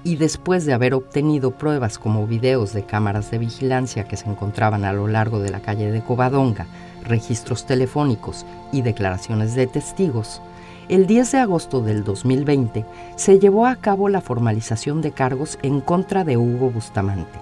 y 0.04 0.16
después 0.16 0.66
de 0.66 0.74
haber 0.74 0.94
obtenido 0.94 1.52
pruebas 1.52 1.98
como 1.98 2.28
videos 2.28 2.74
de 2.74 2.84
cámaras 2.84 3.32
de 3.32 3.38
vigilancia 3.38 4.06
que 4.06 4.18
se 4.18 4.30
encontraban 4.30 4.86
a 4.86 4.94
lo 4.94 5.08
largo 5.08 5.40
de 5.40 5.50
la 5.50 5.60
calle 5.60 5.92
de 5.92 6.02
Covadonga, 6.02 6.68
registros 7.04 7.66
telefónicos 7.66 8.46
y 8.72 8.82
declaraciones 8.82 9.56
de 9.56 9.68
testigos, 9.68 10.42
el 10.90 11.06
10 11.06 11.32
de 11.34 11.38
agosto 11.40 11.82
del 11.82 12.04
2020 12.04 12.86
se 13.16 13.40
llevó 13.40 13.66
a 13.66 13.76
cabo 13.76 14.08
la 14.10 14.22
formalización 14.22 15.02
de 15.02 15.12
cargos 15.12 15.60
en 15.62 15.82
contra 15.82 16.24
de 16.24 16.38
Hugo 16.38 16.70
Bustamante, 16.70 17.40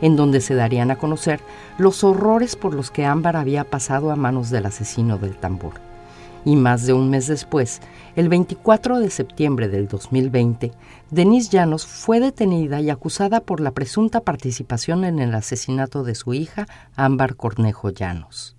en 0.00 0.16
donde 0.16 0.40
se 0.40 0.54
darían 0.54 0.90
a 0.90 0.96
conocer 0.96 1.40
los 1.78 2.02
horrores 2.02 2.56
por 2.56 2.74
los 2.74 2.90
que 2.90 3.06
Ámbar 3.06 3.36
había 3.36 3.64
pasado 3.64 4.10
a 4.10 4.16
manos 4.16 4.50
del 4.50 4.66
asesino 4.66 5.18
del 5.18 5.36
tambor 5.36 5.89
y 6.44 6.56
más 6.56 6.86
de 6.86 6.92
un 6.92 7.10
mes 7.10 7.26
después, 7.26 7.80
el 8.16 8.28
24 8.28 8.98
de 8.98 9.10
septiembre 9.10 9.68
del 9.68 9.88
2020, 9.88 10.72
Denise 11.10 11.50
Llanos 11.50 11.86
fue 11.86 12.20
detenida 12.20 12.80
y 12.80 12.90
acusada 12.90 13.40
por 13.40 13.60
la 13.60 13.72
presunta 13.72 14.20
participación 14.20 15.04
en 15.04 15.18
el 15.18 15.34
asesinato 15.34 16.04
de 16.04 16.14
su 16.14 16.34
hija, 16.34 16.66
Ámbar 16.96 17.36
Cornejo 17.36 17.90
Llanos. 17.90 18.56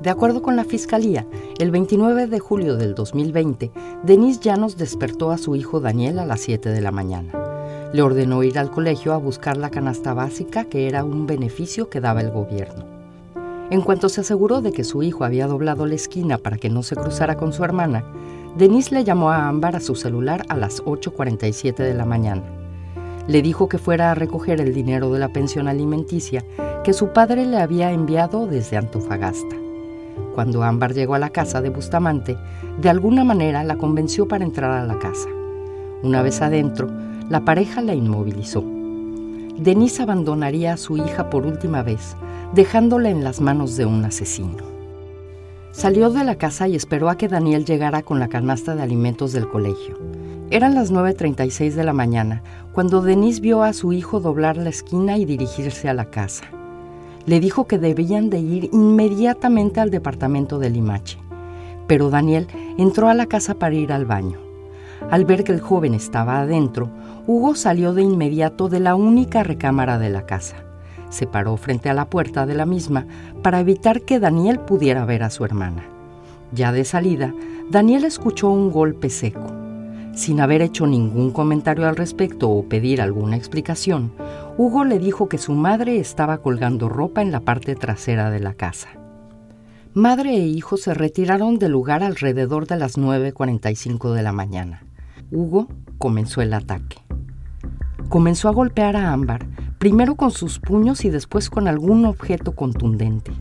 De 0.00 0.10
acuerdo 0.10 0.42
con 0.42 0.56
la 0.56 0.64
Fiscalía, 0.64 1.26
el 1.58 1.70
29 1.70 2.26
de 2.26 2.38
julio 2.38 2.76
del 2.76 2.94
2020, 2.94 3.72
Denise 4.04 4.40
Llanos 4.40 4.76
despertó 4.76 5.30
a 5.30 5.38
su 5.38 5.56
hijo 5.56 5.80
Daniel 5.80 6.18
a 6.18 6.26
las 6.26 6.40
7 6.42 6.68
de 6.68 6.80
la 6.80 6.92
mañana. 6.92 7.32
Le 7.92 8.02
ordenó 8.02 8.42
ir 8.42 8.58
al 8.58 8.70
colegio 8.70 9.14
a 9.14 9.16
buscar 9.16 9.56
la 9.56 9.70
canasta 9.70 10.12
básica, 10.12 10.64
que 10.64 10.86
era 10.86 11.02
un 11.02 11.26
beneficio 11.26 11.88
que 11.88 12.00
daba 12.00 12.20
el 12.20 12.30
gobierno. 12.30 12.95
En 13.68 13.80
cuanto 13.80 14.08
se 14.08 14.20
aseguró 14.20 14.60
de 14.60 14.70
que 14.70 14.84
su 14.84 15.02
hijo 15.02 15.24
había 15.24 15.48
doblado 15.48 15.86
la 15.86 15.96
esquina 15.96 16.38
para 16.38 16.56
que 16.56 16.70
no 16.70 16.84
se 16.84 16.94
cruzara 16.94 17.36
con 17.36 17.52
su 17.52 17.64
hermana, 17.64 18.04
Denise 18.56 18.94
le 18.94 19.02
llamó 19.02 19.30
a 19.30 19.48
Ámbar 19.48 19.74
a 19.74 19.80
su 19.80 19.96
celular 19.96 20.44
a 20.48 20.56
las 20.56 20.84
8.47 20.84 21.74
de 21.74 21.92
la 21.92 22.04
mañana. 22.04 22.44
Le 23.26 23.42
dijo 23.42 23.68
que 23.68 23.78
fuera 23.78 24.12
a 24.12 24.14
recoger 24.14 24.60
el 24.60 24.72
dinero 24.72 25.12
de 25.12 25.18
la 25.18 25.32
pensión 25.32 25.66
alimenticia 25.66 26.44
que 26.84 26.92
su 26.92 27.08
padre 27.08 27.44
le 27.44 27.58
había 27.58 27.90
enviado 27.90 28.46
desde 28.46 28.76
Antofagasta. 28.76 29.56
Cuando 30.34 30.62
Ámbar 30.62 30.94
llegó 30.94 31.14
a 31.14 31.18
la 31.18 31.30
casa 31.30 31.60
de 31.60 31.70
Bustamante, 31.70 32.38
de 32.80 32.88
alguna 32.88 33.24
manera 33.24 33.64
la 33.64 33.76
convenció 33.76 34.28
para 34.28 34.44
entrar 34.44 34.70
a 34.70 34.86
la 34.86 34.98
casa. 35.00 35.28
Una 36.04 36.22
vez 36.22 36.40
adentro, 36.40 36.88
la 37.28 37.44
pareja 37.44 37.82
la 37.82 37.94
inmovilizó. 37.94 38.75
Denise 39.58 40.02
abandonaría 40.02 40.74
a 40.74 40.76
su 40.76 40.98
hija 40.98 41.30
por 41.30 41.46
última 41.46 41.82
vez, 41.82 42.14
dejándola 42.54 43.08
en 43.08 43.24
las 43.24 43.40
manos 43.40 43.76
de 43.76 43.86
un 43.86 44.04
asesino. 44.04 44.64
Salió 45.72 46.10
de 46.10 46.24
la 46.24 46.36
casa 46.36 46.68
y 46.68 46.76
esperó 46.76 47.08
a 47.08 47.16
que 47.16 47.28
Daniel 47.28 47.64
llegara 47.64 48.02
con 48.02 48.18
la 48.18 48.28
canasta 48.28 48.74
de 48.74 48.82
alimentos 48.82 49.32
del 49.32 49.48
colegio. 49.48 49.98
Eran 50.50 50.74
las 50.74 50.92
9.36 50.92 51.72
de 51.72 51.84
la 51.84 51.92
mañana 51.92 52.42
cuando 52.72 53.00
Denise 53.00 53.40
vio 53.40 53.62
a 53.62 53.72
su 53.72 53.92
hijo 53.92 54.20
doblar 54.20 54.58
la 54.58 54.68
esquina 54.68 55.16
y 55.16 55.24
dirigirse 55.24 55.88
a 55.88 55.94
la 55.94 56.10
casa. 56.10 56.44
Le 57.24 57.40
dijo 57.40 57.66
que 57.66 57.78
debían 57.78 58.30
de 58.30 58.38
ir 58.38 58.70
inmediatamente 58.72 59.80
al 59.80 59.90
departamento 59.90 60.58
de 60.58 60.70
Limache, 60.70 61.18
pero 61.86 62.10
Daniel 62.10 62.46
entró 62.78 63.08
a 63.08 63.14
la 63.14 63.26
casa 63.26 63.54
para 63.54 63.74
ir 63.74 63.92
al 63.92 64.04
baño. 64.04 64.45
Al 65.10 65.24
ver 65.24 65.44
que 65.44 65.52
el 65.52 65.60
joven 65.60 65.94
estaba 65.94 66.40
adentro, 66.40 66.90
Hugo 67.26 67.54
salió 67.54 67.94
de 67.94 68.02
inmediato 68.02 68.68
de 68.68 68.80
la 68.80 68.94
única 68.94 69.42
recámara 69.42 69.98
de 69.98 70.10
la 70.10 70.26
casa 70.26 70.66
se 71.08 71.26
paró 71.26 71.56
frente 71.56 71.88
a 71.88 71.94
la 71.94 72.10
puerta 72.10 72.46
de 72.46 72.54
la 72.54 72.66
misma 72.66 73.06
para 73.42 73.60
evitar 73.60 74.02
que 74.02 74.20
Daniel 74.20 74.60
pudiera 74.60 75.04
ver 75.04 75.22
a 75.22 75.30
su 75.30 75.44
hermana. 75.44 75.84
Ya 76.52 76.72
de 76.72 76.84
salida, 76.84 77.34
Daniel 77.70 78.04
escuchó 78.04 78.50
un 78.50 78.70
golpe 78.70 79.10
seco. 79.10 79.52
Sin 80.14 80.40
haber 80.40 80.62
hecho 80.62 80.86
ningún 80.86 81.30
comentario 81.30 81.86
al 81.88 81.96
respecto 81.96 82.48
o 82.48 82.64
pedir 82.64 83.02
alguna 83.02 83.36
explicación, 83.36 84.12
Hugo 84.56 84.84
le 84.84 84.98
dijo 84.98 85.28
que 85.28 85.38
su 85.38 85.52
madre 85.52 85.98
estaba 85.98 86.38
colgando 86.38 86.88
ropa 86.88 87.20
en 87.20 87.32
la 87.32 87.40
parte 87.40 87.74
trasera 87.74 88.30
de 88.30 88.40
la 88.40 88.54
casa. 88.54 88.88
Madre 89.92 90.36
e 90.36 90.46
hijo 90.46 90.76
se 90.76 90.94
retiraron 90.94 91.58
del 91.58 91.72
lugar 91.72 92.02
alrededor 92.02 92.66
de 92.66 92.76
las 92.76 92.98
9.45 92.98 94.12
de 94.12 94.22
la 94.22 94.32
mañana. 94.32 94.82
Hugo 95.32 95.68
comenzó 95.98 96.40
el 96.40 96.54
ataque. 96.54 96.98
Comenzó 98.08 98.48
a 98.48 98.52
golpear 98.52 98.96
a 98.96 99.12
Ámbar, 99.12 99.46
primero 99.78 100.14
con 100.14 100.30
sus 100.30 100.60
puños 100.60 101.04
y 101.04 101.10
después 101.10 101.50
con 101.50 101.66
algún 101.66 102.04
objeto 102.04 102.52
contundente. 102.52 103.32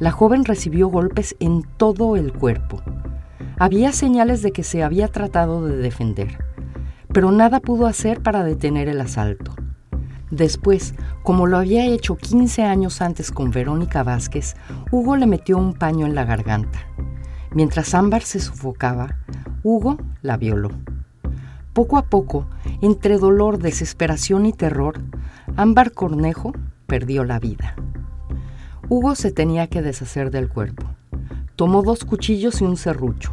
La 0.00 0.10
joven 0.10 0.44
recibió 0.44 0.88
golpes 0.88 1.36
en 1.38 1.62
todo 1.76 2.16
el 2.16 2.32
cuerpo. 2.32 2.82
Había 3.58 3.92
señales 3.92 4.42
de 4.42 4.50
que 4.50 4.64
se 4.64 4.82
había 4.82 5.06
tratado 5.06 5.64
de 5.64 5.76
defender, 5.76 6.38
pero 7.12 7.30
nada 7.30 7.60
pudo 7.60 7.86
hacer 7.86 8.20
para 8.20 8.42
detener 8.42 8.88
el 8.88 9.00
asalto. 9.00 9.54
Después, 10.32 10.94
como 11.22 11.46
lo 11.46 11.58
había 11.58 11.86
hecho 11.86 12.16
15 12.16 12.64
años 12.64 13.00
antes 13.00 13.30
con 13.30 13.52
Verónica 13.52 14.02
Vázquez, 14.02 14.56
Hugo 14.90 15.16
le 15.16 15.28
metió 15.28 15.58
un 15.58 15.74
paño 15.74 16.06
en 16.06 16.16
la 16.16 16.24
garganta. 16.24 16.80
Mientras 17.52 17.94
Ámbar 17.94 18.22
se 18.22 18.40
sofocaba, 18.40 19.18
Hugo 19.62 19.96
la 20.22 20.36
violó. 20.36 20.70
Poco 21.74 21.98
a 21.98 22.02
poco, 22.02 22.46
entre 22.82 23.18
dolor, 23.18 23.58
desesperación 23.58 24.46
y 24.46 24.52
terror, 24.52 25.00
Ámbar 25.56 25.90
Cornejo 25.90 26.52
perdió 26.86 27.24
la 27.24 27.40
vida. 27.40 27.74
Hugo 28.88 29.16
se 29.16 29.32
tenía 29.32 29.66
que 29.66 29.82
deshacer 29.82 30.30
del 30.30 30.48
cuerpo. 30.48 30.84
Tomó 31.56 31.82
dos 31.82 32.04
cuchillos 32.04 32.60
y 32.60 32.64
un 32.64 32.76
serrucho. 32.76 33.32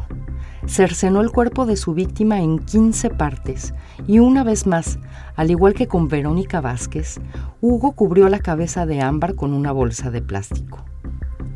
Cercenó 0.66 1.20
el 1.20 1.30
cuerpo 1.30 1.66
de 1.66 1.76
su 1.76 1.94
víctima 1.94 2.40
en 2.40 2.58
15 2.58 3.10
partes 3.10 3.74
y 4.08 4.18
una 4.18 4.42
vez 4.42 4.66
más, 4.66 4.98
al 5.36 5.52
igual 5.52 5.74
que 5.74 5.86
con 5.86 6.08
Verónica 6.08 6.60
Vázquez, 6.60 7.20
Hugo 7.60 7.92
cubrió 7.92 8.28
la 8.28 8.40
cabeza 8.40 8.86
de 8.86 9.02
Ámbar 9.02 9.36
con 9.36 9.52
una 9.54 9.70
bolsa 9.70 10.10
de 10.10 10.20
plástico. 10.20 10.84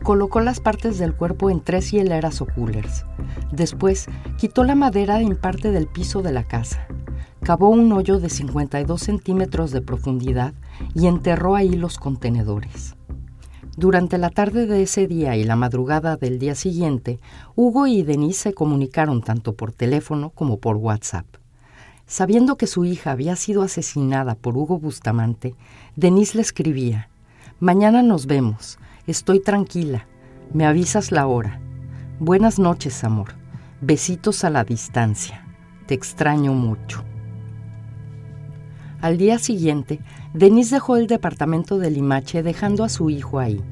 Colocó 0.06 0.38
las 0.38 0.60
partes 0.60 0.98
del 0.98 1.16
cuerpo 1.16 1.50
en 1.50 1.60
tres 1.60 1.90
hieleras 1.90 2.40
o 2.40 2.46
coolers. 2.46 3.04
Después, 3.50 4.06
quitó 4.38 4.62
la 4.62 4.76
madera 4.76 5.20
en 5.20 5.34
parte 5.34 5.72
del 5.72 5.88
piso 5.88 6.22
de 6.22 6.30
la 6.30 6.44
casa. 6.44 6.86
Cavó 7.42 7.70
un 7.70 7.92
hoyo 7.92 8.20
de 8.20 8.30
52 8.30 9.00
centímetros 9.00 9.72
de 9.72 9.80
profundidad 9.80 10.54
y 10.94 11.08
enterró 11.08 11.56
ahí 11.56 11.70
los 11.70 11.98
contenedores. 11.98 12.94
Durante 13.76 14.16
la 14.16 14.30
tarde 14.30 14.66
de 14.66 14.84
ese 14.84 15.08
día 15.08 15.34
y 15.34 15.42
la 15.42 15.56
madrugada 15.56 16.16
del 16.16 16.38
día 16.38 16.54
siguiente, 16.54 17.18
Hugo 17.56 17.88
y 17.88 18.04
Denise 18.04 18.42
se 18.42 18.54
comunicaron 18.54 19.22
tanto 19.22 19.54
por 19.54 19.72
teléfono 19.72 20.30
como 20.30 20.58
por 20.58 20.76
WhatsApp. 20.76 21.26
Sabiendo 22.06 22.56
que 22.56 22.68
su 22.68 22.84
hija 22.84 23.10
había 23.10 23.34
sido 23.34 23.62
asesinada 23.62 24.36
por 24.36 24.56
Hugo 24.56 24.78
Bustamante, 24.78 25.56
Denise 25.96 26.36
le 26.36 26.42
escribía, 26.42 27.08
Mañana 27.58 28.02
nos 28.02 28.26
vemos, 28.26 28.78
estoy 29.06 29.40
tranquila, 29.40 30.06
me 30.52 30.66
avisas 30.66 31.12
la 31.12 31.26
hora. 31.26 31.60
Buenas 32.18 32.58
noches, 32.58 33.04
amor, 33.04 33.34
besitos 33.80 34.42
a 34.44 34.50
la 34.50 34.64
distancia, 34.64 35.46
te 35.86 35.94
extraño 35.94 36.52
mucho. 36.52 37.04
Al 39.00 39.18
día 39.18 39.38
siguiente, 39.38 40.00
Denise 40.34 40.76
dejó 40.76 40.96
el 40.96 41.06
departamento 41.06 41.78
de 41.78 41.90
Limache 41.90 42.42
dejando 42.42 42.82
a 42.82 42.88
su 42.88 43.10
hijo 43.10 43.38
ahí 43.38 43.62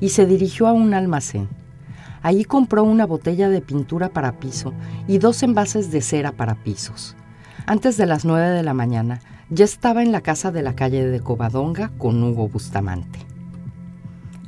y 0.00 0.10
se 0.10 0.24
dirigió 0.24 0.66
a 0.68 0.72
un 0.72 0.94
almacén. 0.94 1.48
Allí 2.22 2.44
compró 2.44 2.84
una 2.84 3.04
botella 3.04 3.48
de 3.48 3.60
pintura 3.60 4.08
para 4.08 4.38
piso 4.38 4.72
y 5.06 5.18
dos 5.18 5.42
envases 5.42 5.90
de 5.90 6.00
cera 6.00 6.32
para 6.32 6.54
pisos. 6.54 7.16
Antes 7.66 7.96
de 7.96 8.06
las 8.06 8.24
nueve 8.24 8.48
de 8.48 8.62
la 8.62 8.74
mañana, 8.74 9.20
ya 9.50 9.64
estaba 9.64 10.02
en 10.02 10.12
la 10.12 10.22
casa 10.22 10.50
de 10.50 10.62
la 10.62 10.74
calle 10.74 11.06
de 11.06 11.20
Covadonga 11.20 11.90
con 11.98 12.22
Hugo 12.22 12.48
Bustamante. 12.48 13.27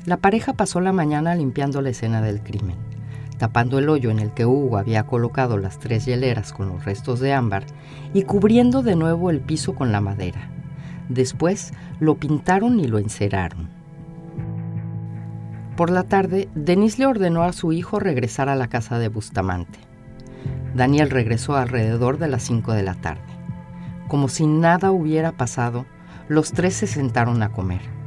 La 0.07 0.17
pareja 0.17 0.55
pasó 0.55 0.81
la 0.81 0.95
mañana 0.95 1.35
limpiando 1.35 1.83
la 1.83 1.91
escena 1.91 2.23
del 2.23 2.43
crimen, 2.43 2.77
tapando 3.37 3.79
el 3.79 3.91
hoyo 3.91 4.11
en 4.11 4.19
el 4.19 4.33
que 4.33 4.47
Hugo 4.47 4.79
había 4.79 5.03
colocado 5.03 5.59
las 5.59 5.79
tres 5.79 6.07
hieleras 6.07 6.55
con 6.55 6.69
los 6.69 6.87
restos 6.87 7.21
de 7.21 7.35
ámbar 7.35 7.67
y 8.15 8.23
cubriendo 8.23 8.83
de 8.83 8.97
nuevo 8.97 9.29
el 9.29 9.41
piso 9.41 9.75
con 9.75 9.93
la 9.93 10.01
madera. 10.01 10.49
Después 11.11 11.75
lo 11.99 12.15
pintaron 12.15 12.81
y 12.81 12.87
lo 12.87 12.99
enceraron. 12.99 13.69
Por 15.77 15.91
la 15.91 16.05
tarde, 16.05 16.49
Denis 16.55 16.99
le 16.99 17.05
ordenó 17.05 17.43
a 17.43 17.53
su 17.53 17.73
hijo 17.73 18.01
regresar 18.01 18.49
a 18.49 18.57
la 18.57 18.69
casa 18.69 18.99
de 18.99 19.09
Bustamante. 19.09 19.81
Daniel 20.75 21.11
regresó 21.11 21.57
alrededor 21.57 22.17
de 22.17 22.29
las 22.29 22.43
5 22.45 22.73
de 22.73 22.83
la 22.83 22.95
tarde. 22.95 23.21
Como 24.09 24.29
si 24.29 24.47
nada 24.47 24.93
hubiera 24.93 25.33
pasado, 25.33 25.85
los 26.27 26.53
tres 26.53 26.75
se 26.75 26.87
sentaron 26.87 27.43
a 27.43 27.51
comer. 27.51 28.00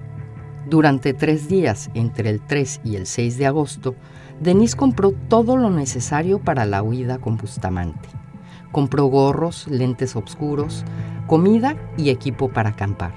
Durante 0.74 1.14
tres 1.14 1.48
días, 1.48 1.92
entre 1.94 2.32
el 2.32 2.42
3 2.42 2.82
y 2.84 2.96
el 2.96 3.06
6 3.06 3.38
de 3.38 3.46
agosto, 3.46 3.94
Denis 4.40 4.76
compró 4.76 5.12
todo 5.12 5.56
lo 5.56 5.70
necesario 5.70 6.40
para 6.40 6.66
la 6.66 6.82
huida 6.82 7.20
con 7.20 7.38
Bustamante. 7.38 8.10
Compró 8.72 9.06
gorros, 9.06 9.68
lentes 9.68 10.16
oscuros, 10.16 10.84
comida 11.28 11.78
y 11.96 12.10
equipo 12.10 12.50
para 12.50 12.72
acampar. 12.72 13.14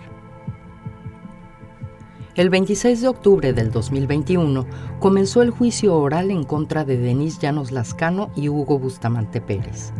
El 2.35 2.51
26 2.51 3.01
de 3.01 3.09
octubre 3.09 3.55
del 3.55 3.71
2021 3.71 4.67
comenzó 4.99 5.41
el 5.41 5.49
juicio 5.49 5.95
oral 5.97 6.31
en 6.31 6.45
contra 6.45 6.85
de 6.85 6.99
Denis 6.99 7.39
Llanos 7.39 7.73
Lascano 7.73 8.29
y 8.37 8.51
Hugo 8.51 8.79
Bustamante 8.79 9.41
Pérez. 9.41 9.95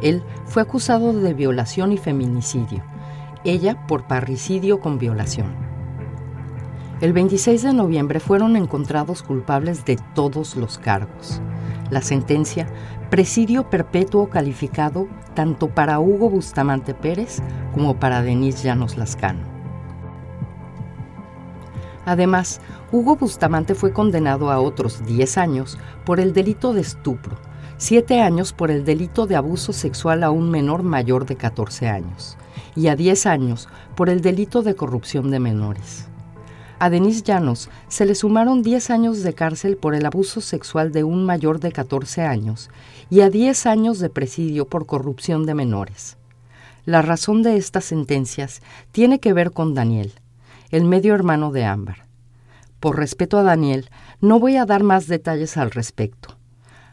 Él 0.00 0.22
fue 0.46 0.62
acusado 0.62 1.12
de 1.12 1.34
violación 1.34 1.92
y 1.92 1.98
feminicidio, 1.98 2.82
ella 3.44 3.86
por 3.86 4.06
parricidio 4.06 4.80
con 4.80 4.98
violación. 4.98 5.71
El 7.02 7.12
26 7.12 7.62
de 7.64 7.72
noviembre 7.72 8.20
fueron 8.20 8.54
encontrados 8.54 9.24
culpables 9.24 9.84
de 9.84 9.98
todos 10.14 10.54
los 10.54 10.78
cargos. 10.78 11.42
La 11.90 12.00
sentencia, 12.00 12.68
presidio 13.10 13.68
perpetuo 13.68 14.30
calificado 14.30 15.08
tanto 15.34 15.68
para 15.68 15.98
Hugo 15.98 16.30
Bustamante 16.30 16.94
Pérez 16.94 17.42
como 17.74 17.98
para 17.98 18.22
Denis 18.22 18.62
Llanos 18.62 18.96
Lascano. 18.96 19.40
Además, 22.06 22.60
Hugo 22.92 23.16
Bustamante 23.16 23.74
fue 23.74 23.92
condenado 23.92 24.52
a 24.52 24.60
otros 24.60 25.04
10 25.04 25.38
años 25.38 25.80
por 26.04 26.20
el 26.20 26.32
delito 26.32 26.72
de 26.72 26.82
estupro, 26.82 27.36
7 27.78 28.20
años 28.20 28.52
por 28.52 28.70
el 28.70 28.84
delito 28.84 29.26
de 29.26 29.34
abuso 29.34 29.72
sexual 29.72 30.22
a 30.22 30.30
un 30.30 30.52
menor 30.52 30.84
mayor 30.84 31.26
de 31.26 31.34
14 31.34 31.88
años 31.88 32.38
y 32.76 32.86
a 32.86 32.94
10 32.94 33.26
años 33.26 33.68
por 33.96 34.08
el 34.08 34.20
delito 34.20 34.62
de 34.62 34.76
corrupción 34.76 35.32
de 35.32 35.40
menores. 35.40 36.11
A 36.82 36.90
Denis 36.90 37.22
Llanos 37.22 37.70
se 37.86 38.06
le 38.06 38.16
sumaron 38.16 38.64
10 38.64 38.90
años 38.90 39.22
de 39.22 39.34
cárcel 39.34 39.76
por 39.76 39.94
el 39.94 40.04
abuso 40.04 40.40
sexual 40.40 40.90
de 40.90 41.04
un 41.04 41.24
mayor 41.24 41.60
de 41.60 41.70
14 41.70 42.22
años 42.22 42.70
y 43.08 43.20
a 43.20 43.30
10 43.30 43.66
años 43.66 44.00
de 44.00 44.10
presidio 44.10 44.66
por 44.66 44.84
corrupción 44.84 45.46
de 45.46 45.54
menores. 45.54 46.16
La 46.84 47.00
razón 47.00 47.44
de 47.44 47.56
estas 47.56 47.84
sentencias 47.84 48.62
tiene 48.90 49.20
que 49.20 49.32
ver 49.32 49.52
con 49.52 49.74
Daniel, 49.74 50.12
el 50.72 50.84
medio 50.84 51.14
hermano 51.14 51.52
de 51.52 51.66
Ámbar. 51.66 52.08
Por 52.80 52.96
respeto 52.96 53.38
a 53.38 53.44
Daniel, 53.44 53.88
no 54.20 54.40
voy 54.40 54.56
a 54.56 54.66
dar 54.66 54.82
más 54.82 55.06
detalles 55.06 55.56
al 55.58 55.70
respecto. 55.70 56.36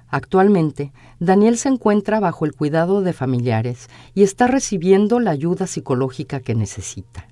Actualmente, 0.07 0.93
Daniel 1.17 1.57
se 1.57 1.69
encuentra 1.69 2.19
bajo 2.19 2.45
el 2.45 2.53
cuidado 2.53 3.01
de 3.01 3.13
familiares 3.13 3.89
y 4.13 4.21
está 4.21 4.45
recibiendo 4.45 5.19
la 5.19 5.31
ayuda 5.31 5.65
psicológica 5.65 6.41
que 6.41 6.53
necesita. 6.53 7.28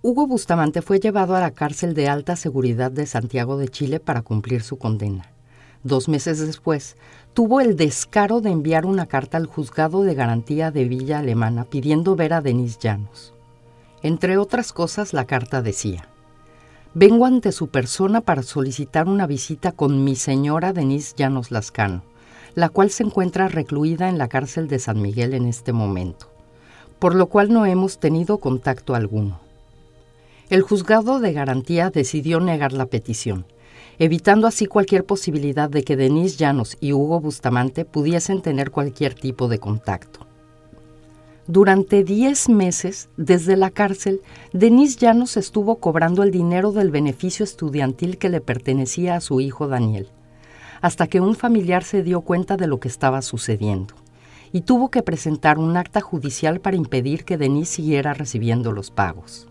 Hugo 0.00 0.28
Bustamante 0.28 0.80
fue 0.80 1.00
llevado 1.00 1.34
a 1.34 1.40
la 1.40 1.50
cárcel 1.50 1.92
de 1.92 2.08
alta 2.08 2.36
seguridad 2.36 2.92
de 2.92 3.04
Santiago 3.04 3.58
de 3.58 3.66
Chile 3.66 3.98
para 3.98 4.22
cumplir 4.22 4.62
su 4.62 4.78
condena. 4.78 5.32
Dos 5.82 6.08
meses 6.08 6.38
después, 6.38 6.96
tuvo 7.34 7.60
el 7.60 7.74
descaro 7.74 8.40
de 8.40 8.50
enviar 8.50 8.86
una 8.86 9.06
carta 9.06 9.38
al 9.38 9.46
juzgado 9.46 10.04
de 10.04 10.14
garantía 10.14 10.70
de 10.70 10.84
Villa 10.84 11.18
Alemana 11.18 11.64
pidiendo 11.64 12.14
ver 12.14 12.32
a 12.32 12.40
Denis 12.40 12.78
Llanos. 12.78 13.34
Entre 14.00 14.38
otras 14.38 14.72
cosas, 14.72 15.12
la 15.12 15.24
carta 15.24 15.62
decía, 15.62 16.08
Vengo 16.94 17.26
ante 17.26 17.50
su 17.50 17.66
persona 17.66 18.20
para 18.20 18.44
solicitar 18.44 19.08
una 19.08 19.26
visita 19.26 19.72
con 19.72 20.04
mi 20.04 20.14
señora 20.14 20.72
Denise 20.72 21.14
Llanos 21.16 21.50
Lascano, 21.50 22.04
la 22.54 22.68
cual 22.68 22.90
se 22.90 23.02
encuentra 23.02 23.48
recluida 23.48 24.08
en 24.08 24.16
la 24.16 24.28
cárcel 24.28 24.68
de 24.68 24.78
San 24.78 25.02
Miguel 25.02 25.34
en 25.34 25.46
este 25.46 25.72
momento, 25.72 26.30
por 27.00 27.16
lo 27.16 27.26
cual 27.26 27.52
no 27.52 27.66
hemos 27.66 27.98
tenido 27.98 28.38
contacto 28.38 28.94
alguno. 28.94 29.47
El 30.50 30.62
juzgado 30.62 31.20
de 31.20 31.34
garantía 31.34 31.90
decidió 31.90 32.40
negar 32.40 32.72
la 32.72 32.86
petición, 32.86 33.44
evitando 33.98 34.46
así 34.46 34.64
cualquier 34.64 35.04
posibilidad 35.04 35.68
de 35.68 35.82
que 35.82 35.94
Denise 35.94 36.38
Llanos 36.38 36.78
y 36.80 36.94
Hugo 36.94 37.20
Bustamante 37.20 37.84
pudiesen 37.84 38.40
tener 38.40 38.70
cualquier 38.70 39.12
tipo 39.12 39.48
de 39.48 39.58
contacto. 39.58 40.20
Durante 41.46 42.02
10 42.02 42.48
meses, 42.48 43.10
desde 43.18 43.58
la 43.58 43.70
cárcel, 43.70 44.22
Denise 44.54 44.98
Llanos 44.98 45.36
estuvo 45.36 45.76
cobrando 45.76 46.22
el 46.22 46.30
dinero 46.30 46.72
del 46.72 46.90
beneficio 46.90 47.44
estudiantil 47.44 48.16
que 48.16 48.30
le 48.30 48.40
pertenecía 48.40 49.16
a 49.16 49.20
su 49.20 49.40
hijo 49.40 49.68
Daniel, 49.68 50.08
hasta 50.80 51.08
que 51.08 51.20
un 51.20 51.34
familiar 51.34 51.84
se 51.84 52.02
dio 52.02 52.22
cuenta 52.22 52.56
de 52.56 52.68
lo 52.68 52.80
que 52.80 52.88
estaba 52.88 53.20
sucediendo 53.20 53.94
y 54.50 54.62
tuvo 54.62 54.90
que 54.90 55.02
presentar 55.02 55.58
un 55.58 55.76
acta 55.76 56.00
judicial 56.00 56.60
para 56.60 56.76
impedir 56.76 57.26
que 57.26 57.36
Denise 57.36 57.76
siguiera 57.76 58.14
recibiendo 58.14 58.72
los 58.72 58.90
pagos. 58.90 59.47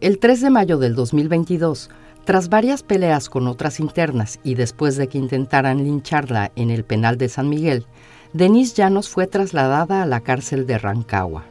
El 0.00 0.18
3 0.18 0.40
de 0.40 0.48
mayo 0.48 0.78
del 0.78 0.94
2022, 0.94 1.90
tras 2.24 2.48
varias 2.48 2.82
peleas 2.82 3.28
con 3.28 3.46
otras 3.46 3.80
internas 3.80 4.40
y 4.42 4.54
después 4.54 4.96
de 4.96 5.08
que 5.08 5.18
intentaran 5.18 5.84
lincharla 5.84 6.52
en 6.56 6.70
el 6.70 6.84
penal 6.84 7.18
de 7.18 7.28
San 7.28 7.50
Miguel, 7.50 7.84
Denise 8.32 8.76
Llanos 8.76 9.10
fue 9.10 9.26
trasladada 9.26 10.02
a 10.02 10.06
la 10.06 10.20
cárcel 10.20 10.66
de 10.66 10.78
Rancagua. 10.78 11.44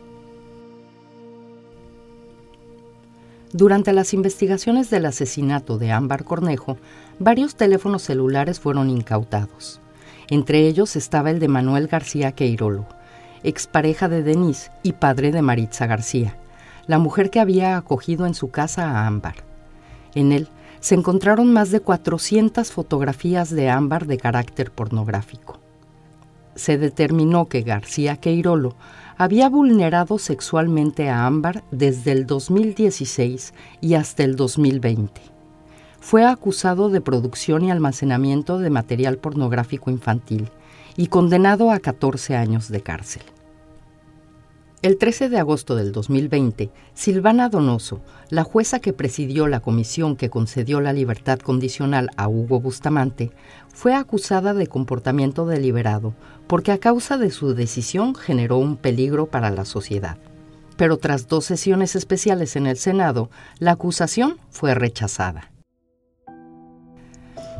Durante 3.53 3.93
las 3.93 4.15
investigaciones 4.15 4.89
del 4.89 5.05
asesinato 5.05 5.77
de 5.77 5.91
Ámbar 5.91 6.23
Cornejo, 6.23 6.77
varios 7.19 7.53
teléfonos 7.53 8.01
celulares 8.01 8.59
fueron 8.59 8.89
incautados. 8.89 9.79
Entre 10.27 10.65
ellos 10.67 10.95
estaba 10.95 11.29
el 11.29 11.37
de 11.37 11.49
Manuel 11.49 11.85
García 11.85 12.31
Queirolo, 12.31 12.87
expareja 13.43 14.09
de 14.09 14.23
Denise 14.23 14.71
y 14.81 14.93
padre 14.93 15.31
de 15.31 15.43
Maritza 15.43 15.85
García, 15.85 16.35
la 16.89 16.97
mujer 16.97 17.29
que 17.29 17.39
había 17.39 17.77
acogido 17.77 18.25
en 18.25 18.33
su 18.33 18.49
casa 18.49 18.89
a 18.89 19.05
Ámbar. 19.05 19.35
En 20.15 20.31
él 20.31 20.49
se 20.79 20.95
encontraron 20.95 21.53
más 21.53 21.69
de 21.69 21.81
400 21.81 22.71
fotografías 22.71 23.51
de 23.51 23.69
Ámbar 23.69 24.07
de 24.07 24.17
carácter 24.17 24.71
pornográfico. 24.71 25.59
Se 26.55 26.79
determinó 26.79 27.47
que 27.47 27.61
García 27.61 28.17
Queirolo 28.17 28.75
había 29.19 29.49
vulnerado 29.49 30.17
sexualmente 30.17 31.09
a 31.09 31.27
Ámbar 31.27 31.63
desde 31.69 32.11
el 32.11 32.25
2016 32.25 33.53
y 33.81 33.93
hasta 33.93 34.23
el 34.23 34.35
2020. 34.35 35.21
Fue 35.99 36.25
acusado 36.25 36.89
de 36.89 37.01
producción 37.01 37.65
y 37.65 37.69
almacenamiento 37.69 38.57
de 38.57 38.71
material 38.71 39.19
pornográfico 39.19 39.91
infantil 39.91 40.49
y 40.97 41.05
condenado 41.05 41.69
a 41.69 41.77
14 41.77 42.35
años 42.35 42.67
de 42.67 42.81
cárcel. 42.81 43.21
El 44.81 44.97
13 44.97 45.27
de 45.27 45.37
agosto 45.37 45.75
del 45.75 45.91
2020, 45.91 46.69
Silvana 46.93 47.49
Donoso, 47.49 47.99
la 48.29 48.45
jueza 48.45 48.79
que 48.79 48.93
presidió 48.93 49.45
la 49.47 49.59
comisión 49.59 50.15
que 50.15 50.29
concedió 50.29 50.79
la 50.79 50.93
libertad 50.93 51.37
condicional 51.39 52.09
a 52.15 52.29
Hugo 52.29 52.61
Bustamante, 52.61 53.29
fue 53.73 53.93
acusada 53.93 54.53
de 54.53 54.67
comportamiento 54.67 55.45
deliberado 55.45 56.13
porque 56.47 56.71
a 56.71 56.77
causa 56.77 57.17
de 57.17 57.29
su 57.29 57.53
decisión 57.55 58.15
generó 58.15 58.57
un 58.57 58.77
peligro 58.77 59.25
para 59.25 59.49
la 59.49 59.65
sociedad. 59.65 60.17
Pero 60.77 60.95
tras 60.95 61.27
dos 61.27 61.43
sesiones 61.43 61.97
especiales 61.97 62.55
en 62.55 62.65
el 62.65 62.77
Senado, 62.77 63.29
la 63.59 63.71
acusación 63.71 64.37
fue 64.49 64.75
rechazada. 64.75 65.51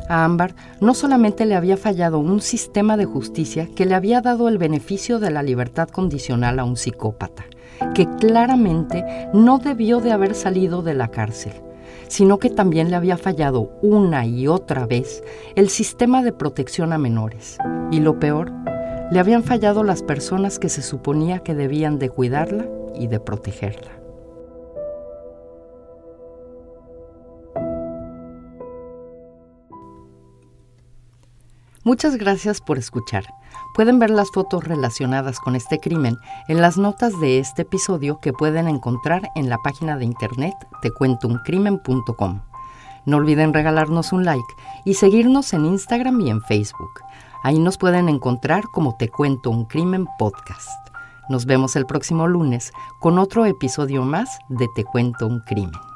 A 0.09 0.25
Ámbar 0.25 0.55
no 0.81 0.95
solamente 0.95 1.45
le 1.45 1.55
había 1.55 1.77
fallado 1.77 2.17
un 2.17 2.41
sistema 2.41 2.97
de 2.97 3.05
justicia 3.05 3.69
que 3.75 3.85
le 3.85 3.93
había 3.93 4.21
dado 4.21 4.49
el 4.49 4.57
beneficio 4.57 5.19
de 5.19 5.29
la 5.29 5.43
libertad 5.43 5.87
condicional 5.87 6.57
a 6.57 6.63
un 6.63 6.77
psicópata, 6.77 7.45
que 7.93 8.07
claramente 8.19 9.05
no 9.35 9.59
debió 9.59 9.99
de 9.99 10.11
haber 10.11 10.33
salido 10.33 10.81
de 10.81 10.95
la 10.95 11.09
cárcel, 11.09 11.53
sino 12.07 12.39
que 12.39 12.49
también 12.49 12.89
le 12.89 12.95
había 12.95 13.17
fallado 13.17 13.71
una 13.83 14.25
y 14.25 14.47
otra 14.47 14.87
vez 14.87 15.23
el 15.55 15.69
sistema 15.69 16.23
de 16.23 16.33
protección 16.33 16.91
a 16.91 16.97
menores. 16.97 17.59
Y 17.91 17.99
lo 17.99 18.19
peor, 18.19 18.51
le 19.11 19.19
habían 19.19 19.43
fallado 19.43 19.83
las 19.83 20.01
personas 20.01 20.57
que 20.57 20.69
se 20.69 20.81
suponía 20.81 21.39
que 21.39 21.53
debían 21.53 21.99
de 21.99 22.09
cuidarla 22.09 22.65
y 22.95 23.05
de 23.05 23.19
protegerla. 23.19 23.91
Muchas 31.89 32.17
gracias 32.17 32.61
por 32.61 32.77
escuchar. 32.77 33.23
Pueden 33.73 33.97
ver 33.97 34.11
las 34.11 34.29
fotos 34.29 34.63
relacionadas 34.63 35.39
con 35.39 35.55
este 35.55 35.79
crimen 35.79 36.19
en 36.47 36.61
las 36.61 36.77
notas 36.77 37.19
de 37.19 37.39
este 37.39 37.63
episodio 37.63 38.19
que 38.19 38.31
pueden 38.31 38.67
encontrar 38.67 39.23
en 39.33 39.49
la 39.49 39.57
página 39.57 39.97
de 39.97 40.05
internet 40.05 40.53
tecuentouncrimen.com. 40.83 42.41
No 43.07 43.17
olviden 43.17 43.55
regalarnos 43.55 44.13
un 44.13 44.23
like 44.23 44.53
y 44.85 44.93
seguirnos 44.93 45.51
en 45.53 45.65
Instagram 45.65 46.21
y 46.21 46.29
en 46.29 46.43
Facebook. 46.43 47.01
Ahí 47.41 47.57
nos 47.57 47.79
pueden 47.79 48.07
encontrar 48.07 48.65
como 48.71 48.95
Te 48.95 49.09
Cuento 49.09 49.49
un 49.49 49.65
Crimen 49.65 50.05
Podcast. 50.19 50.69
Nos 51.27 51.47
vemos 51.47 51.75
el 51.75 51.87
próximo 51.87 52.27
lunes 52.27 52.71
con 52.99 53.17
otro 53.17 53.47
episodio 53.47 54.03
más 54.03 54.37
de 54.47 54.67
Te 54.75 54.83
Cuento 54.83 55.25
un 55.25 55.39
Crimen. 55.39 55.88